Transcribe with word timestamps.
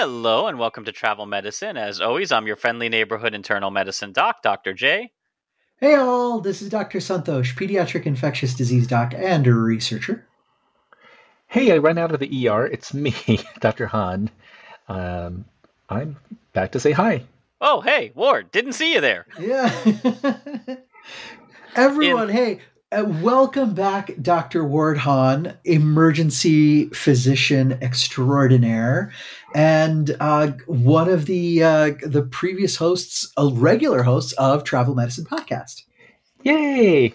Hello 0.00 0.46
and 0.46 0.60
welcome 0.60 0.84
to 0.84 0.92
Travel 0.92 1.26
Medicine. 1.26 1.76
As 1.76 2.00
always, 2.00 2.30
I'm 2.30 2.46
your 2.46 2.54
friendly 2.54 2.88
neighborhood 2.88 3.34
internal 3.34 3.72
medicine 3.72 4.12
doc, 4.12 4.42
Dr. 4.42 4.72
J. 4.72 5.10
Hey 5.80 5.96
all, 5.96 6.40
this 6.40 6.62
is 6.62 6.68
Dr. 6.68 7.00
Santhosh, 7.00 7.56
pediatric 7.56 8.06
infectious 8.06 8.54
disease 8.54 8.86
doc 8.86 9.12
and 9.12 9.44
a 9.48 9.52
researcher. 9.52 10.24
Hey, 11.48 11.72
I 11.72 11.78
ran 11.78 11.98
out 11.98 12.12
of 12.12 12.20
the 12.20 12.48
ER. 12.48 12.66
It's 12.68 12.94
me, 12.94 13.12
Dr. 13.58 13.88
Han. 13.88 14.30
Um, 14.86 15.46
I'm 15.88 16.16
back 16.52 16.70
to 16.72 16.80
say 16.80 16.92
hi. 16.92 17.24
Oh, 17.60 17.80
hey, 17.80 18.12
Ward, 18.14 18.52
didn't 18.52 18.74
see 18.74 18.94
you 18.94 19.00
there. 19.00 19.26
Yeah. 19.36 19.74
Everyone, 21.74 22.28
hey, 22.28 22.54
uh, 22.54 22.58
welcome 22.92 23.74
back, 23.74 24.12
Dr. 24.20 24.64
Ward 24.64 24.98
Hahn, 24.98 25.58
emergency 25.64 26.86
physician 26.90 27.78
extraordinaire, 27.82 29.12
and 29.54 30.16
uh, 30.20 30.52
one 30.66 31.08
of 31.08 31.26
the 31.26 31.62
uh, 31.62 31.90
the 32.02 32.22
previous 32.22 32.76
hosts, 32.76 33.30
a 33.36 33.48
regular 33.48 34.02
host 34.02 34.34
of 34.38 34.64
Travel 34.64 34.94
Medicine 34.94 35.24
Podcast. 35.24 35.82
Yay! 36.42 37.14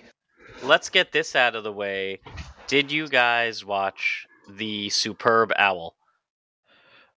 Let's 0.62 0.90
get 0.90 1.12
this 1.12 1.36
out 1.36 1.56
of 1.56 1.64
the 1.64 1.74
way. 1.74 2.20
Did 2.68 2.92
you 2.92 3.08
guys 3.08 3.66
watch 3.66 4.28
the 4.48 4.90
superb 4.90 5.52
owl? 5.58 5.96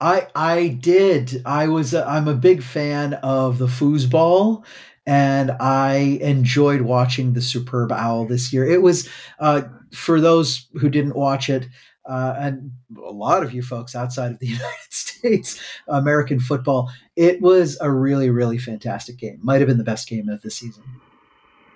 I 0.00 0.28
I 0.34 0.68
did. 0.68 1.42
I 1.44 1.68
was 1.68 1.92
a, 1.94 2.06
I'm 2.06 2.28
a 2.28 2.34
big 2.34 2.62
fan 2.62 3.14
of 3.14 3.58
the 3.58 3.66
foosball 3.66 4.64
and 5.06 5.50
I 5.60 6.18
enjoyed 6.20 6.82
watching 6.82 7.32
the 7.32 7.42
Superb 7.42 7.92
Owl 7.92 8.26
this 8.26 8.52
year. 8.52 8.66
It 8.66 8.82
was 8.82 9.08
uh, 9.38 9.62
for 9.92 10.20
those 10.20 10.66
who 10.74 10.88
didn't 10.88 11.16
watch 11.16 11.50
it, 11.50 11.66
uh, 12.08 12.34
and 12.38 12.72
a 12.96 13.12
lot 13.12 13.42
of 13.42 13.52
you 13.52 13.62
folks 13.62 13.94
outside 13.94 14.32
of 14.32 14.38
the 14.38 14.46
United 14.58 14.90
States, 14.90 15.60
American 15.88 16.40
football. 16.40 16.90
It 17.16 17.40
was 17.40 17.78
a 17.80 17.90
really, 17.90 18.30
really 18.30 18.58
fantastic 18.58 19.18
game. 19.18 19.38
Might 19.42 19.60
have 19.60 19.68
been 19.68 19.78
the 19.78 19.84
best 19.84 20.08
game 20.08 20.28
of 20.28 20.42
the 20.42 20.50
season. 20.50 20.84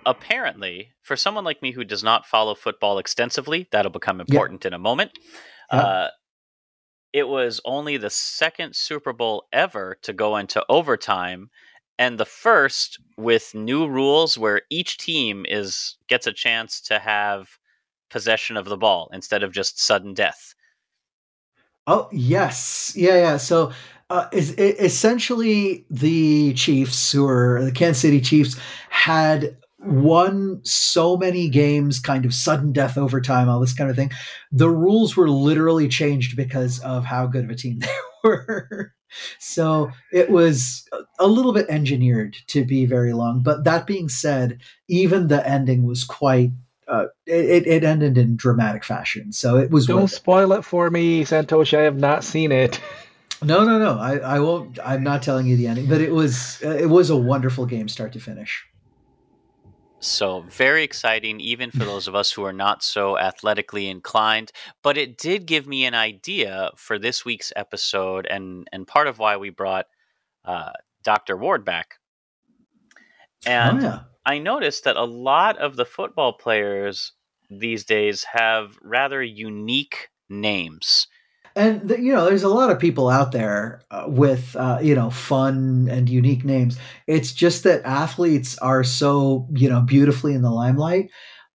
Apparently, 0.05 0.89
for 1.01 1.15
someone 1.15 1.43
like 1.43 1.61
me 1.61 1.71
who 1.71 1.83
does 1.83 2.03
not 2.03 2.25
follow 2.25 2.55
football 2.55 2.99
extensively, 2.99 3.67
that'll 3.71 3.91
become 3.91 4.21
important 4.21 4.65
in 4.65 4.73
a 4.73 4.79
moment. 4.79 5.11
Yeah. 5.71 5.79
Uh, 5.79 6.09
it 7.11 7.27
was 7.27 7.59
only 7.65 7.97
the 7.97 8.09
second 8.09 8.75
Super 8.75 9.13
Bowl 9.13 9.47
ever 9.51 9.97
to 10.03 10.13
go 10.13 10.37
into 10.37 10.63
overtime, 10.69 11.49
and 11.99 12.17
the 12.17 12.25
first 12.25 12.97
with 13.17 13.53
new 13.53 13.85
rules 13.85 14.37
where 14.37 14.61
each 14.71 14.97
team 14.97 15.45
is 15.47 15.97
gets 16.07 16.25
a 16.25 16.33
chance 16.33 16.79
to 16.81 16.97
have 16.97 17.59
possession 18.09 18.57
of 18.57 18.65
the 18.65 18.77
ball 18.77 19.09
instead 19.13 19.43
of 19.43 19.51
just 19.51 19.79
sudden 19.79 20.13
death. 20.15 20.55
Oh 21.85 22.07
yes, 22.11 22.93
yeah, 22.95 23.15
yeah. 23.15 23.37
So 23.37 23.71
uh, 24.09 24.27
is, 24.31 24.55
i 24.57 24.75
essentially 24.79 25.85
the 25.89 26.53
Chiefs, 26.53 27.11
who 27.11 27.27
are 27.27 27.63
the 27.63 27.71
Kansas 27.71 28.01
City 28.01 28.21
Chiefs, 28.21 28.57
had 28.89 29.57
won 29.79 30.61
so 30.63 31.17
many 31.17 31.49
games, 31.49 31.99
kind 31.99 32.25
of 32.25 32.33
sudden 32.33 32.71
death 32.71 32.97
overtime, 32.97 33.49
all 33.49 33.59
this 33.59 33.73
kind 33.73 33.89
of 33.89 33.95
thing. 33.95 34.11
The 34.51 34.69
rules 34.69 35.15
were 35.17 35.29
literally 35.29 35.87
changed 35.87 36.35
because 36.37 36.79
of 36.79 37.05
how 37.05 37.27
good 37.27 37.43
of 37.45 37.49
a 37.49 37.55
team 37.55 37.79
they 37.79 37.97
were. 38.23 38.93
So 39.39 39.91
it 40.11 40.29
was 40.29 40.87
a 41.19 41.27
little 41.27 41.53
bit 41.53 41.67
engineered 41.69 42.37
to 42.47 42.65
be 42.65 42.85
very 42.85 43.13
long. 43.13 43.41
But 43.41 43.63
that 43.63 43.87
being 43.87 44.09
said, 44.09 44.59
even 44.87 45.27
the 45.27 45.47
ending 45.47 45.83
was 45.83 46.03
quite. 46.03 46.51
Uh, 46.87 47.05
it, 47.27 47.67
it 47.67 47.83
ended 47.83 48.17
in 48.17 48.35
dramatic 48.35 48.83
fashion, 48.83 49.31
so 49.31 49.57
it 49.57 49.69
was. 49.69 49.85
Don't 49.85 50.01
worth 50.01 50.11
it. 50.11 50.15
spoil 50.15 50.53
it 50.53 50.65
for 50.65 50.89
me, 50.89 51.23
Santhosh. 51.23 51.77
I 51.77 51.83
have 51.83 51.97
not 51.97 52.23
seen 52.23 52.51
it. 52.51 52.79
No, 53.41 53.63
no, 53.63 53.79
no. 53.79 53.97
I, 53.97 54.17
I 54.17 54.39
won't. 54.39 54.79
I'm 54.83 55.03
not 55.03 55.23
telling 55.23 55.45
you 55.45 55.55
the 55.55 55.67
ending, 55.67 55.87
but 55.87 56.01
it 56.01 56.11
was 56.11 56.61
uh, 56.63 56.71
it 56.71 56.89
was 56.89 57.09
a 57.09 57.15
wonderful 57.15 57.65
game, 57.65 57.87
start 57.87 58.13
to 58.13 58.19
finish. 58.19 58.65
So, 60.01 60.41
very 60.41 60.83
exciting, 60.83 61.41
even 61.41 61.71
for 61.71 61.79
those 61.79 62.07
of 62.07 62.15
us 62.15 62.31
who 62.31 62.45
are 62.45 62.53
not 62.53 62.83
so 62.83 63.17
athletically 63.17 63.89
inclined. 63.89 64.51
But 64.81 64.97
it 64.97 65.17
did 65.17 65.45
give 65.45 65.67
me 65.67 65.85
an 65.85 65.93
idea 65.93 66.71
for 66.77 66.97
this 66.97 67.25
week's 67.25 67.51
episode, 67.55 68.25
and, 68.25 68.67
and 68.71 68.87
part 68.87 69.07
of 69.07 69.19
why 69.19 69.35
we 69.37 69.49
brought 69.49 69.87
uh, 70.45 70.71
Dr. 71.03 71.35
Ward 71.35 71.65
back. 71.65 71.95
And 73.45 73.79
oh 73.79 73.83
yeah. 73.83 73.99
I 74.25 74.39
noticed 74.39 74.85
that 74.85 74.95
a 74.95 75.03
lot 75.03 75.57
of 75.57 75.75
the 75.75 75.85
football 75.85 76.33
players 76.33 77.13
these 77.49 77.83
days 77.83 78.23
have 78.23 78.77
rather 78.81 79.21
unique 79.21 80.09
names. 80.29 81.07
And 81.59 81.89
you 81.89 82.13
know 82.13 82.23
there's 82.23 82.43
a 82.43 82.47
lot 82.47 82.71
of 82.71 82.79
people 82.79 83.09
out 83.09 83.33
there 83.33 83.81
uh, 83.91 84.05
with 84.07 84.55
uh, 84.55 84.79
you 84.81 84.95
know 84.95 85.09
fun 85.09 85.89
and 85.91 86.07
unique 86.07 86.45
names. 86.45 86.79
It's 87.05 87.33
just 87.33 87.63
that 87.65 87.83
athletes 87.83 88.57
are 88.59 88.83
so 88.85 89.45
you 89.51 89.69
know 89.69 89.81
beautifully 89.81 90.33
in 90.33 90.41
the 90.41 90.51
limelight. 90.51 91.09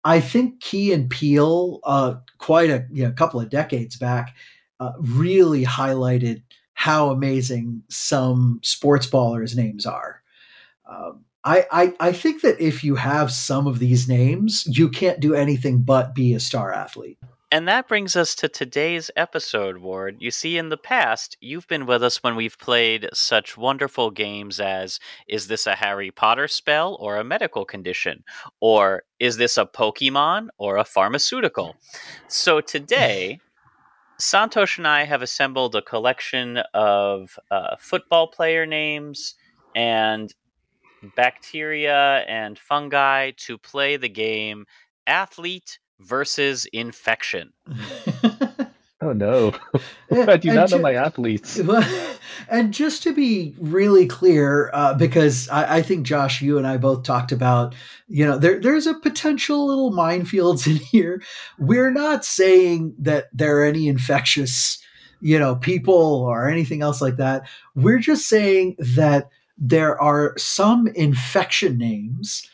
I 0.02 0.20
think 0.20 0.60
Key 0.60 0.94
and 0.94 1.10
Peele 1.10 1.80
uh, 1.84 2.14
quite 2.38 2.70
a 2.70 2.86
you 2.90 3.04
know, 3.04 3.12
couple 3.12 3.40
of 3.40 3.50
decades 3.50 3.96
back 3.96 4.34
uh, 4.80 4.92
really 4.98 5.66
highlighted 5.66 6.42
how 6.72 7.10
amazing 7.10 7.82
some 7.90 8.58
sports 8.62 9.06
ballers 9.06 9.54
names 9.54 9.84
are. 9.84 10.22
Um, 10.88 11.26
I, 11.44 11.66
I, 11.70 11.94
I 12.00 12.12
think 12.12 12.40
that 12.40 12.58
if 12.58 12.82
you 12.82 12.94
have 12.94 13.30
some 13.30 13.66
of 13.66 13.78
these 13.78 14.08
names, 14.08 14.66
you 14.66 14.88
can't 14.88 15.20
do 15.20 15.34
anything 15.34 15.82
but 15.82 16.14
be 16.14 16.32
a 16.32 16.40
star 16.40 16.72
athlete. 16.72 17.18
And 17.52 17.66
that 17.66 17.88
brings 17.88 18.14
us 18.14 18.36
to 18.36 18.48
today's 18.48 19.10
episode, 19.16 19.78
Ward. 19.78 20.18
You 20.20 20.30
see, 20.30 20.56
in 20.56 20.68
the 20.68 20.76
past, 20.76 21.36
you've 21.40 21.66
been 21.66 21.84
with 21.84 22.00
us 22.00 22.22
when 22.22 22.36
we've 22.36 22.56
played 22.56 23.08
such 23.12 23.56
wonderful 23.56 24.12
games 24.12 24.60
as 24.60 25.00
Is 25.26 25.48
this 25.48 25.66
a 25.66 25.74
Harry 25.74 26.12
Potter 26.12 26.46
spell 26.46 26.96
or 27.00 27.16
a 27.16 27.24
medical 27.24 27.64
condition? 27.64 28.22
Or 28.60 29.02
Is 29.18 29.36
this 29.36 29.58
a 29.58 29.66
Pokemon 29.66 30.50
or 30.58 30.76
a 30.76 30.84
pharmaceutical? 30.84 31.74
So 32.28 32.60
today, 32.60 33.40
Santhosh 34.20 34.78
and 34.78 34.86
I 34.86 35.02
have 35.02 35.22
assembled 35.22 35.74
a 35.74 35.82
collection 35.82 36.58
of 36.72 37.36
uh, 37.50 37.74
football 37.80 38.28
player 38.28 38.64
names 38.64 39.34
and 39.74 40.32
bacteria 41.16 42.18
and 42.28 42.56
fungi 42.56 43.32
to 43.38 43.58
play 43.58 43.96
the 43.96 44.08
game 44.08 44.66
Athlete 45.06 45.80
versus 46.00 46.66
Infection. 46.72 47.52
Oh 49.02 49.12
no. 49.12 49.54
I 50.10 50.36
do 50.36 50.50
And 50.50 50.56
not 50.56 50.70
know 50.70 50.78
my 50.78 50.94
athletes. 50.94 51.58
and 52.50 52.72
just 52.74 53.02
to 53.04 53.14
be 53.14 53.54
really 53.58 54.06
clear, 54.06 54.70
uh, 54.74 54.94
because 54.94 55.48
I, 55.48 55.76
I 55.76 55.82
think 55.82 56.04
Josh, 56.06 56.42
you 56.42 56.58
and 56.58 56.66
I 56.66 56.76
both 56.76 57.02
talked 57.02 57.32
about, 57.32 57.74
you 58.08 58.26
know, 58.26 58.36
there 58.36 58.60
there's 58.60 58.86
a 58.86 58.94
potential 58.94 59.66
little 59.66 59.90
minefields 59.90 60.66
in 60.66 60.76
here. 60.76 61.22
We're 61.58 61.90
not 61.90 62.26
saying 62.26 62.94
that 62.98 63.28
there 63.32 63.58
are 63.58 63.64
any 63.64 63.88
infectious, 63.88 64.78
you 65.22 65.38
know, 65.38 65.56
people 65.56 65.94
or 65.94 66.48
anything 66.48 66.82
else 66.82 67.00
like 67.00 67.16
that. 67.16 67.48
We're 67.74 68.00
just 68.00 68.28
saying 68.28 68.76
that 68.96 69.30
there 69.56 70.00
are 70.00 70.34
some 70.36 70.88
infection 70.88 71.78
names. 71.78 72.46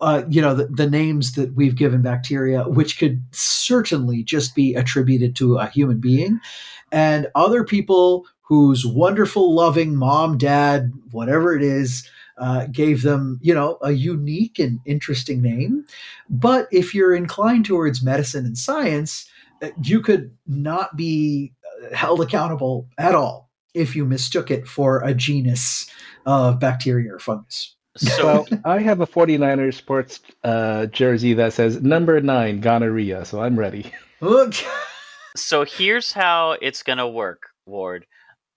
Uh, 0.00 0.24
you 0.28 0.40
know 0.40 0.54
the, 0.54 0.66
the 0.66 0.90
names 0.90 1.32
that 1.32 1.54
we've 1.54 1.76
given 1.76 2.02
bacteria, 2.02 2.64
which 2.64 2.98
could 2.98 3.22
certainly 3.32 4.22
just 4.22 4.54
be 4.54 4.74
attributed 4.74 5.36
to 5.36 5.56
a 5.56 5.66
human 5.68 5.98
being, 5.98 6.40
and 6.92 7.28
other 7.34 7.64
people 7.64 8.26
whose 8.42 8.84
wonderful, 8.86 9.54
loving 9.54 9.96
mom, 9.96 10.36
dad, 10.36 10.92
whatever 11.12 11.56
it 11.56 11.62
is, 11.62 12.08
uh, 12.36 12.66
gave 12.66 13.02
them, 13.02 13.38
you 13.42 13.54
know, 13.54 13.78
a 13.82 13.92
unique 13.92 14.58
and 14.58 14.80
interesting 14.84 15.40
name. 15.40 15.84
But 16.28 16.68
if 16.70 16.94
you're 16.94 17.14
inclined 17.14 17.64
towards 17.64 18.02
medicine 18.02 18.44
and 18.44 18.58
science, 18.58 19.28
uh, 19.62 19.68
you 19.82 20.00
could 20.00 20.36
not 20.46 20.96
be 20.96 21.52
uh, 21.84 21.94
held 21.94 22.20
accountable 22.20 22.88
at 22.98 23.14
all 23.14 23.50
if 23.72 23.96
you 23.96 24.04
mistook 24.04 24.50
it 24.50 24.66
for 24.66 25.00
a 25.02 25.14
genus 25.14 25.90
of 26.26 26.60
bacteria 26.60 27.14
or 27.14 27.18
fungus. 27.18 27.73
So, 27.96 28.26
Well, 28.26 28.46
I 28.64 28.80
have 28.80 29.00
a 29.00 29.06
49ers 29.06 29.74
sports 29.74 30.20
uh, 30.42 30.86
jersey 30.86 31.34
that 31.34 31.52
says 31.52 31.80
number 31.80 32.20
nine 32.20 32.60
gonorrhea, 32.60 33.24
so 33.24 33.40
I'm 33.40 33.58
ready. 33.58 33.92
Look, 34.20 34.54
so 35.36 35.64
here's 35.64 36.12
how 36.12 36.56
it's 36.60 36.82
going 36.82 36.98
to 36.98 37.08
work, 37.08 37.42
Ward. 37.66 38.06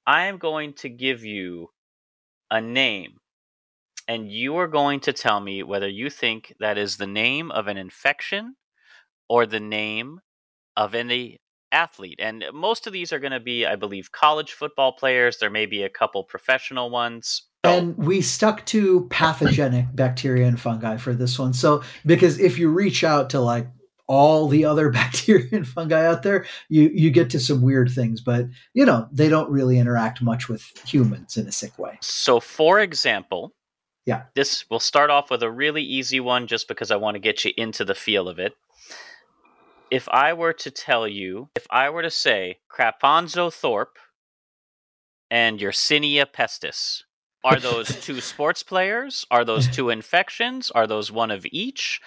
I 0.05 0.27
am 0.27 0.37
going 0.37 0.73
to 0.75 0.89
give 0.89 1.23
you 1.23 1.69
a 2.49 2.61
name, 2.61 3.17
and 4.07 4.31
you 4.31 4.57
are 4.57 4.67
going 4.67 5.01
to 5.01 5.13
tell 5.13 5.39
me 5.39 5.63
whether 5.63 5.87
you 5.89 6.09
think 6.09 6.55
that 6.59 6.77
is 6.77 6.97
the 6.97 7.07
name 7.07 7.51
of 7.51 7.67
an 7.67 7.77
infection 7.77 8.55
or 9.27 9.45
the 9.45 9.59
name 9.59 10.19
of 10.75 10.95
any 10.95 11.39
athlete. 11.71 12.19
And 12.19 12.45
most 12.53 12.87
of 12.87 12.93
these 12.93 13.11
are 13.11 13.19
going 13.19 13.33
to 13.33 13.39
be, 13.39 13.65
I 13.65 13.75
believe, 13.75 14.11
college 14.11 14.53
football 14.53 14.93
players. 14.93 15.37
There 15.37 15.49
may 15.49 15.65
be 15.65 15.83
a 15.83 15.89
couple 15.89 16.23
professional 16.23 16.89
ones. 16.89 17.43
So- 17.67 17.77
and 17.77 17.97
we 17.97 18.21
stuck 18.21 18.65
to 18.67 19.07
pathogenic 19.09 19.87
bacteria 19.95 20.47
and 20.47 20.59
fungi 20.59 20.97
for 20.97 21.13
this 21.13 21.37
one. 21.39 21.53
So, 21.53 21.83
because 22.05 22.39
if 22.39 22.57
you 22.57 22.69
reach 22.69 23.03
out 23.03 23.29
to 23.31 23.39
like 23.39 23.67
all 24.07 24.47
the 24.47 24.63
other 24.65 24.89
bacteria 25.01 25.47
and 25.51 25.67
fungi 25.67 26.05
out 26.05 26.23
there, 26.23 26.45
you 26.69 26.89
you 26.93 27.11
get 27.11 27.29
to 27.31 27.39
some 27.39 27.61
weird 27.61 27.89
things. 27.89 28.21
But 28.21 28.45
you 28.73 28.85
know, 28.85 29.07
they 29.11 29.29
don't 29.29 29.49
really 29.49 29.77
interact 29.79 30.21
much 30.21 30.47
with 30.47 30.63
humans 30.87 31.37
in 31.37 31.47
a 31.47 31.51
sick 31.51 31.77
way. 31.77 31.97
So, 32.01 32.39
for 32.39 32.79
example, 32.79 33.53
Yeah. 34.05 34.23
this 34.33 34.63
we'll 34.69 34.79
start 34.79 35.09
off 35.09 35.29
with 35.29 35.43
a 35.43 35.51
really 35.51 35.83
easy 35.83 36.19
one 36.21 36.47
just 36.47 36.67
because 36.69 36.89
I 36.91 36.95
want 36.95 37.15
to 37.15 37.19
get 37.19 37.43
you 37.43 37.51
into 37.57 37.83
the 37.83 37.95
feel 37.95 38.29
of 38.29 38.39
it. 38.39 38.53
If 39.91 40.07
I 40.09 40.33
were 40.33 40.53
to 40.53 40.71
tell 40.71 41.07
you, 41.07 41.49
if 41.55 41.65
I 41.69 41.89
were 41.89 42.01
to 42.01 42.09
say 42.09 42.59
Craponzo 42.71 43.53
Thorpe 43.53 43.97
and 45.31 45.59
Yersinia 45.59 46.25
pestis, 46.25 47.03
are 47.47 47.59
those 47.59 47.87
two 48.03 48.19
sports 48.21 48.61
players? 48.63 49.25
Are 49.31 49.45
those 49.45 49.67
two 49.67 49.89
infections? 49.89 50.69
Are 50.71 50.85
those 50.87 51.11
one 51.11 51.31
of 51.31 51.45
each? 51.51 52.01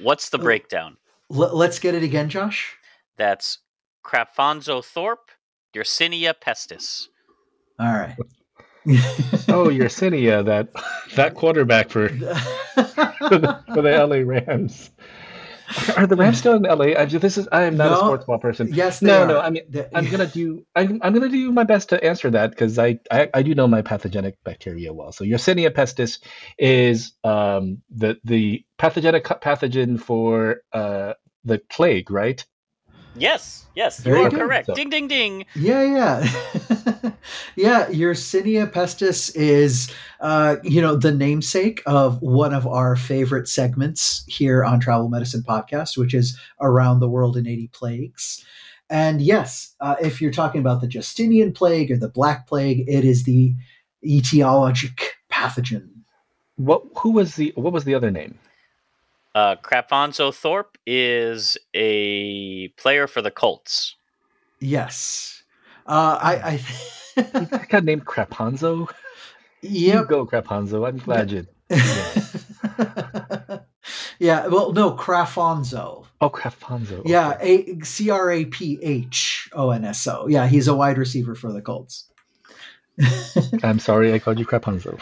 What's 0.00 0.28
the 0.30 0.38
Oh. 0.38 0.42
breakdown? 0.42 0.96
L- 1.30 1.56
let's 1.56 1.78
get 1.78 1.94
it 1.94 2.02
again, 2.02 2.28
Josh. 2.28 2.76
That's 3.16 3.58
Craponzo 4.04 4.84
Thorpe, 4.84 5.30
Yersinia 5.74 6.34
pestis. 6.34 7.06
All 7.78 7.92
right. 7.92 8.16
Oh, 9.48 9.68
Yersinia, 9.70 10.44
that 10.44 10.68
that 11.14 11.34
quarterback 11.36 11.88
for 11.88 12.08
for 12.08 13.38
the, 13.38 13.60
for 13.72 13.80
the 13.80 14.06
LA 14.06 14.16
Rams. 14.26 14.90
Are 15.96 16.06
the 16.06 16.16
Rams 16.16 16.38
still 16.38 16.54
in 16.54 16.62
LA? 16.62 16.98
I, 17.00 17.04
this 17.06 17.38
is 17.38 17.48
I 17.52 17.62
am 17.62 17.76
not 17.76 17.92
a 17.92 17.94
No. 17.94 18.00
sports 18.04 18.24
ball 18.24 18.38
person. 18.38 18.68
yes, 18.72 19.02
No, 19.02 19.22
are. 19.22 19.26
no. 19.26 19.40
I 19.40 19.50
mean, 19.50 19.62
I'm 19.94 20.08
gonna 20.08 20.26
do. 20.32 20.64
I'm, 20.74 21.00
I'm 21.02 21.12
gonna 21.14 21.28
do 21.28 21.52
my 21.52 21.64
best 21.64 21.90
to 21.90 22.02
answer 22.04 22.30
that 22.30 22.50
because 22.50 22.78
I, 22.78 22.98
I 23.10 23.28
I 23.34 23.42
do 23.42 23.54
know 23.54 23.66
my 23.68 23.82
pathogenic 23.82 24.36
bacteria 24.44 24.92
well. 24.92 25.12
So 25.12 25.24
Yersinia 25.24 25.70
pestis 25.70 26.20
is 26.58 27.12
um 27.24 27.82
the 27.90 28.18
the 28.24 28.64
pathogenic 28.78 29.24
pathogen 29.24 30.00
for 30.00 30.62
uh 30.72 31.14
the 31.44 31.58
plague, 31.70 32.10
right? 32.10 32.44
Yes, 33.14 33.66
yes, 33.74 33.98
Very 34.00 34.20
you 34.20 34.26
are 34.26 34.30
good. 34.30 34.38
correct. 34.40 34.66
So- 34.66 34.74
Ding, 34.74 34.90
ding, 34.90 35.08
ding. 35.08 35.44
Yeah, 35.54 35.82
yeah. 35.82 37.12
yeah, 37.56 37.86
Yersinia 37.88 38.70
pestis 38.70 39.34
is, 39.36 39.92
uh, 40.20 40.56
you 40.62 40.80
know, 40.80 40.96
the 40.96 41.12
namesake 41.12 41.82
of 41.86 42.20
one 42.22 42.54
of 42.54 42.66
our 42.66 42.96
favorite 42.96 43.48
segments 43.48 44.24
here 44.26 44.64
on 44.64 44.80
Travel 44.80 45.08
Medicine 45.08 45.42
Podcast, 45.42 45.96
which 45.96 46.14
is 46.14 46.38
Around 46.60 47.00
the 47.00 47.08
World 47.08 47.36
in 47.36 47.46
80 47.46 47.68
Plagues. 47.68 48.44
And 48.88 49.22
yes, 49.22 49.74
uh, 49.80 49.96
if 50.02 50.20
you're 50.20 50.30
talking 50.32 50.60
about 50.60 50.80
the 50.80 50.86
Justinian 50.86 51.52
plague 51.52 51.90
or 51.90 51.96
the 51.96 52.08
Black 52.10 52.46
Plague, 52.46 52.84
it 52.88 53.04
is 53.04 53.24
the 53.24 53.54
etiologic 54.06 55.00
pathogen. 55.30 55.88
What 56.56 56.82
who 56.98 57.12
was 57.12 57.36
the 57.36 57.52
what 57.56 57.72
was 57.72 57.84
the 57.84 57.94
other 57.94 58.10
name? 58.10 58.38
Uh, 59.34 59.56
Craponzo 59.56 60.34
Thorpe 60.34 60.76
is 60.86 61.56
a 61.74 62.68
player 62.68 63.06
for 63.06 63.22
the 63.22 63.30
Colts. 63.30 63.96
Yes. 64.60 65.42
Uh, 65.86 66.18
I, 66.20 66.34
I 66.34 66.60
I 67.16 67.66
got 67.68 67.84
named 67.84 68.04
Craponzo. 68.04 68.88
You 69.62 70.04
go 70.04 70.26
Craponzo. 70.26 70.86
I'm 70.86 70.98
glad 70.98 71.30
you. 71.30 71.46
yeah, 74.18 74.46
well, 74.46 74.72
no, 74.72 74.92
Crafonzo. 74.92 76.06
Oh, 76.20 76.30
Craponzo. 76.30 77.02
Yeah, 77.04 77.38
a 77.40 77.80
C 77.80 78.10
R 78.10 78.30
A 78.30 78.44
P 78.44 78.78
H 78.82 79.48
O 79.52 79.70
N 79.70 79.84
S 79.84 80.06
O. 80.06 80.26
Yeah, 80.28 80.46
he's 80.46 80.68
a 80.68 80.74
wide 80.74 80.98
receiver 80.98 81.34
for 81.34 81.52
the 81.52 81.62
Colts. 81.62 82.08
I'm 83.62 83.78
sorry, 83.78 84.12
I 84.12 84.18
called 84.18 84.38
you 84.38 84.46
Craponzo. 84.46 85.00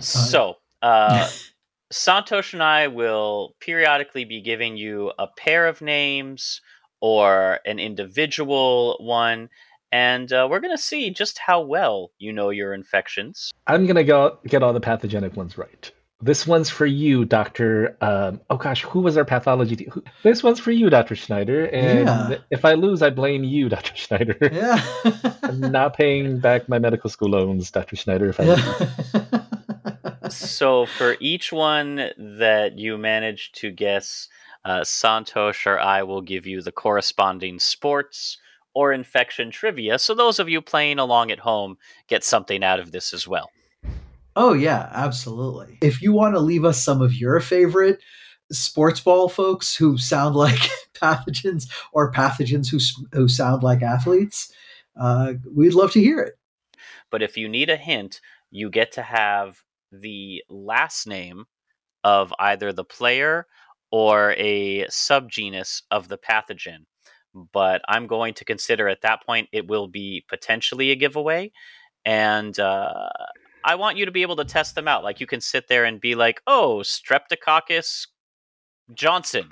So, 0.00 0.56
uh, 0.82 1.30
Santhosh 1.92 2.52
and 2.52 2.62
I 2.62 2.88
will 2.88 3.54
periodically 3.60 4.24
be 4.24 4.40
giving 4.42 4.76
you 4.76 5.12
a 5.18 5.26
pair 5.26 5.66
of 5.66 5.80
names 5.80 6.60
or 7.00 7.60
an 7.64 7.78
individual 7.78 8.96
one, 9.00 9.48
and 9.92 10.30
uh, 10.32 10.46
we're 10.50 10.60
going 10.60 10.76
to 10.76 10.82
see 10.82 11.10
just 11.10 11.38
how 11.38 11.60
well 11.62 12.10
you 12.18 12.32
know 12.32 12.50
your 12.50 12.74
infections. 12.74 13.50
I'm 13.66 13.86
gonna 13.86 14.04
go 14.04 14.38
get 14.46 14.62
all 14.62 14.72
the 14.72 14.80
pathogenic 14.80 15.36
ones 15.36 15.56
right. 15.56 15.90
This 16.20 16.48
one's 16.48 16.68
for 16.68 16.84
you, 16.84 17.24
Doctor. 17.24 17.96
Um, 18.00 18.40
oh 18.50 18.56
gosh, 18.56 18.82
who 18.82 18.98
was 19.00 19.16
our 19.16 19.24
pathology? 19.24 19.76
Te- 19.76 19.88
who, 19.90 20.02
this 20.24 20.42
one's 20.42 20.58
for 20.58 20.72
you, 20.72 20.90
Doctor 20.90 21.14
Schneider. 21.14 21.66
And 21.66 22.08
Yeah. 22.08 22.38
if 22.50 22.64
I 22.64 22.72
lose, 22.74 23.02
I 23.02 23.10
blame 23.10 23.44
you, 23.44 23.68
Doctor 23.68 23.94
Schneider. 23.94 24.36
Yeah. 24.50 24.84
I'm 25.44 25.60
not 25.60 25.96
paying 25.96 26.40
back 26.40 26.68
my 26.68 26.80
medical 26.80 27.08
school 27.08 27.28
loans, 27.30 27.70
Doctor 27.70 27.94
Schneider. 27.94 28.28
If 28.30 28.40
I 28.40 28.44
lose. 28.44 29.22
so, 30.30 30.86
for 30.86 31.16
each 31.20 31.52
one 31.52 32.10
that 32.16 32.78
you 32.78 32.98
manage 32.98 33.52
to 33.52 33.70
guess, 33.70 34.28
uh, 34.64 34.80
Santhosh 34.80 35.66
or 35.66 35.78
I 35.78 36.02
will 36.02 36.22
give 36.22 36.46
you 36.46 36.62
the 36.62 36.72
corresponding 36.72 37.58
sports 37.58 38.38
or 38.74 38.92
infection 38.92 39.50
trivia. 39.50 39.98
So, 39.98 40.14
those 40.14 40.38
of 40.38 40.48
you 40.48 40.60
playing 40.60 40.98
along 40.98 41.30
at 41.30 41.40
home 41.40 41.76
get 42.06 42.24
something 42.24 42.62
out 42.62 42.80
of 42.80 42.92
this 42.92 43.12
as 43.12 43.26
well. 43.26 43.50
oh 44.36 44.52
yeah, 44.52 44.88
absolutely. 44.92 45.78
If 45.82 46.02
you 46.02 46.12
want 46.12 46.34
to 46.34 46.40
leave 46.40 46.64
us 46.64 46.82
some 46.82 47.02
of 47.02 47.14
your 47.14 47.40
favorite 47.40 48.00
sports 48.50 49.00
ball 49.00 49.28
folks 49.28 49.76
who 49.76 49.98
sound 49.98 50.34
like 50.34 50.58
pathogens 50.94 51.64
or 51.92 52.12
pathogens 52.12 52.70
who 52.70 52.78
who 53.12 53.28
sound 53.28 53.62
like 53.62 53.82
athletes, 53.82 54.52
uh, 54.96 55.34
we'd 55.54 55.74
love 55.74 55.92
to 55.92 56.00
hear 56.00 56.20
it. 56.20 56.34
But 57.10 57.22
if 57.22 57.36
you 57.36 57.48
need 57.48 57.70
a 57.70 57.76
hint, 57.76 58.20
you 58.50 58.70
get 58.70 58.92
to 58.92 59.02
have 59.02 59.62
the 59.92 60.42
last 60.48 61.06
name 61.06 61.44
of 62.04 62.32
either 62.38 62.72
the 62.72 62.84
player 62.84 63.46
or 63.90 64.32
a 64.36 64.84
subgenus 64.86 65.82
of 65.90 66.08
the 66.08 66.18
pathogen. 66.18 66.84
but 67.52 67.82
I'm 67.88 68.06
going 68.06 68.34
to 68.34 68.44
consider 68.44 68.88
at 68.88 69.02
that 69.02 69.24
point 69.24 69.48
it 69.52 69.68
will 69.68 69.86
be 69.88 70.24
potentially 70.28 70.90
a 70.90 70.96
giveaway. 70.96 71.52
And 72.04 72.58
uh, 72.58 73.08
I 73.64 73.74
want 73.76 73.96
you 73.98 74.06
to 74.06 74.10
be 74.12 74.22
able 74.22 74.36
to 74.36 74.44
test 74.44 74.74
them 74.74 74.88
out. 74.88 75.04
Like 75.04 75.20
you 75.20 75.26
can 75.26 75.40
sit 75.40 75.68
there 75.68 75.84
and 75.84 76.00
be 76.00 76.14
like, 76.14 76.40
oh, 76.46 76.78
Streptococcus 76.82 78.06
Johnson. 78.94 79.50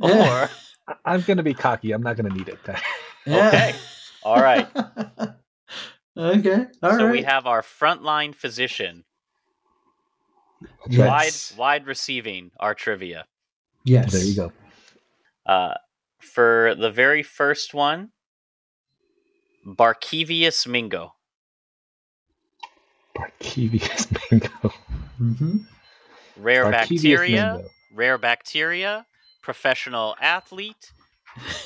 Or, 0.00 0.10
Yeah. 0.10 0.48
I- 0.88 0.94
I'm 1.06 1.22
going 1.22 1.38
to 1.38 1.42
be 1.42 1.54
cocky. 1.54 1.92
I'm 1.92 2.02
not 2.02 2.16
going 2.16 2.30
to 2.30 2.36
need 2.36 2.48
it. 2.48 2.58
okay. 3.28 3.74
All 4.22 4.40
right. 4.40 4.68
okay. 4.76 6.66
All 6.82 6.90
right. 6.90 6.98
so 6.98 7.10
we 7.10 7.22
have 7.22 7.46
our 7.46 7.62
frontline 7.62 8.34
physician, 8.34 9.04
yes. 10.88 11.52
wide 11.54 11.58
wide 11.58 11.86
receiving 11.86 12.50
our 12.60 12.74
trivia. 12.74 13.24
Yes. 13.84 14.12
there 14.12 14.24
you 14.24 14.34
go. 14.36 14.52
Uh, 15.46 15.74
for 16.18 16.74
the 16.78 16.90
very 16.90 17.22
first 17.22 17.74
one, 17.74 18.10
Barkevious 19.66 20.66
Mingo. 20.66 21.12
Barkevious 23.16 24.10
mango. 24.30 24.72
hmm 25.18 25.56
Rare 26.36 26.64
Barkevious 26.64 26.70
bacteria, 26.72 27.42
mango. 27.54 27.68
rare 27.94 28.18
bacteria, 28.18 29.06
professional 29.42 30.16
athlete. 30.20 30.92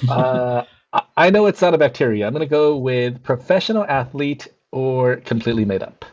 Uh, 0.09 0.65
I- 0.93 1.03
I 1.19 1.31
know 1.31 1.47
it's 1.47 1.61
not 1.61 1.75
a 1.75 1.79
bacteria. 1.79 2.27
I'm 2.27 2.33
going 2.33 2.41
to 2.41 2.51
go 2.51 2.77
with 2.77 3.23
professional 3.23 3.85
athlete 3.85 4.49
or 4.73 5.17
completely 5.17 5.65
made 5.67 5.83
up. 5.83 6.05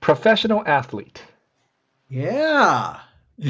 Professional 0.00 0.62
athlete. 0.66 1.22
Yeah. 2.12 3.00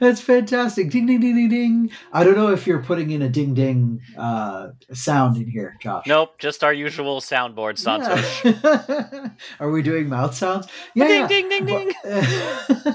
That's 0.00 0.20
fantastic. 0.20 0.90
Ding 0.90 1.06
ding 1.06 1.20
ding 1.20 1.36
ding 1.36 1.48
ding. 1.48 1.90
I 2.12 2.24
don't 2.24 2.34
know 2.34 2.50
if 2.50 2.66
you're 2.66 2.82
putting 2.82 3.12
in 3.12 3.22
a 3.22 3.28
ding 3.28 3.54
ding 3.54 4.00
uh, 4.18 4.70
sound 4.92 5.36
in 5.36 5.48
here, 5.48 5.76
Josh. 5.80 6.06
Nope, 6.08 6.40
just 6.40 6.64
our 6.64 6.72
usual 6.72 7.20
soundboard, 7.20 7.78
Santos. 7.78 8.44
Yeah. 8.44 9.28
Are 9.60 9.70
we 9.70 9.82
doing 9.82 10.08
mouth 10.08 10.34
sounds? 10.34 10.66
Yeah. 10.96 11.28
Ding 11.28 11.48
ding 11.48 11.64
ding 11.66 11.92
ding. 12.02 12.94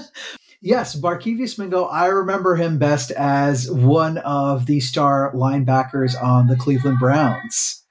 Yes, 0.62 0.96
Barkevious 0.98 1.58
Mingo. 1.58 1.84
I 1.84 2.06
remember 2.06 2.56
him 2.56 2.78
best 2.78 3.10
as 3.12 3.70
one 3.70 4.18
of 4.18 4.66
the 4.66 4.80
star 4.80 5.30
linebackers 5.32 6.20
on 6.20 6.48
the 6.48 6.56
Cleveland 6.56 6.98
Browns. 6.98 7.85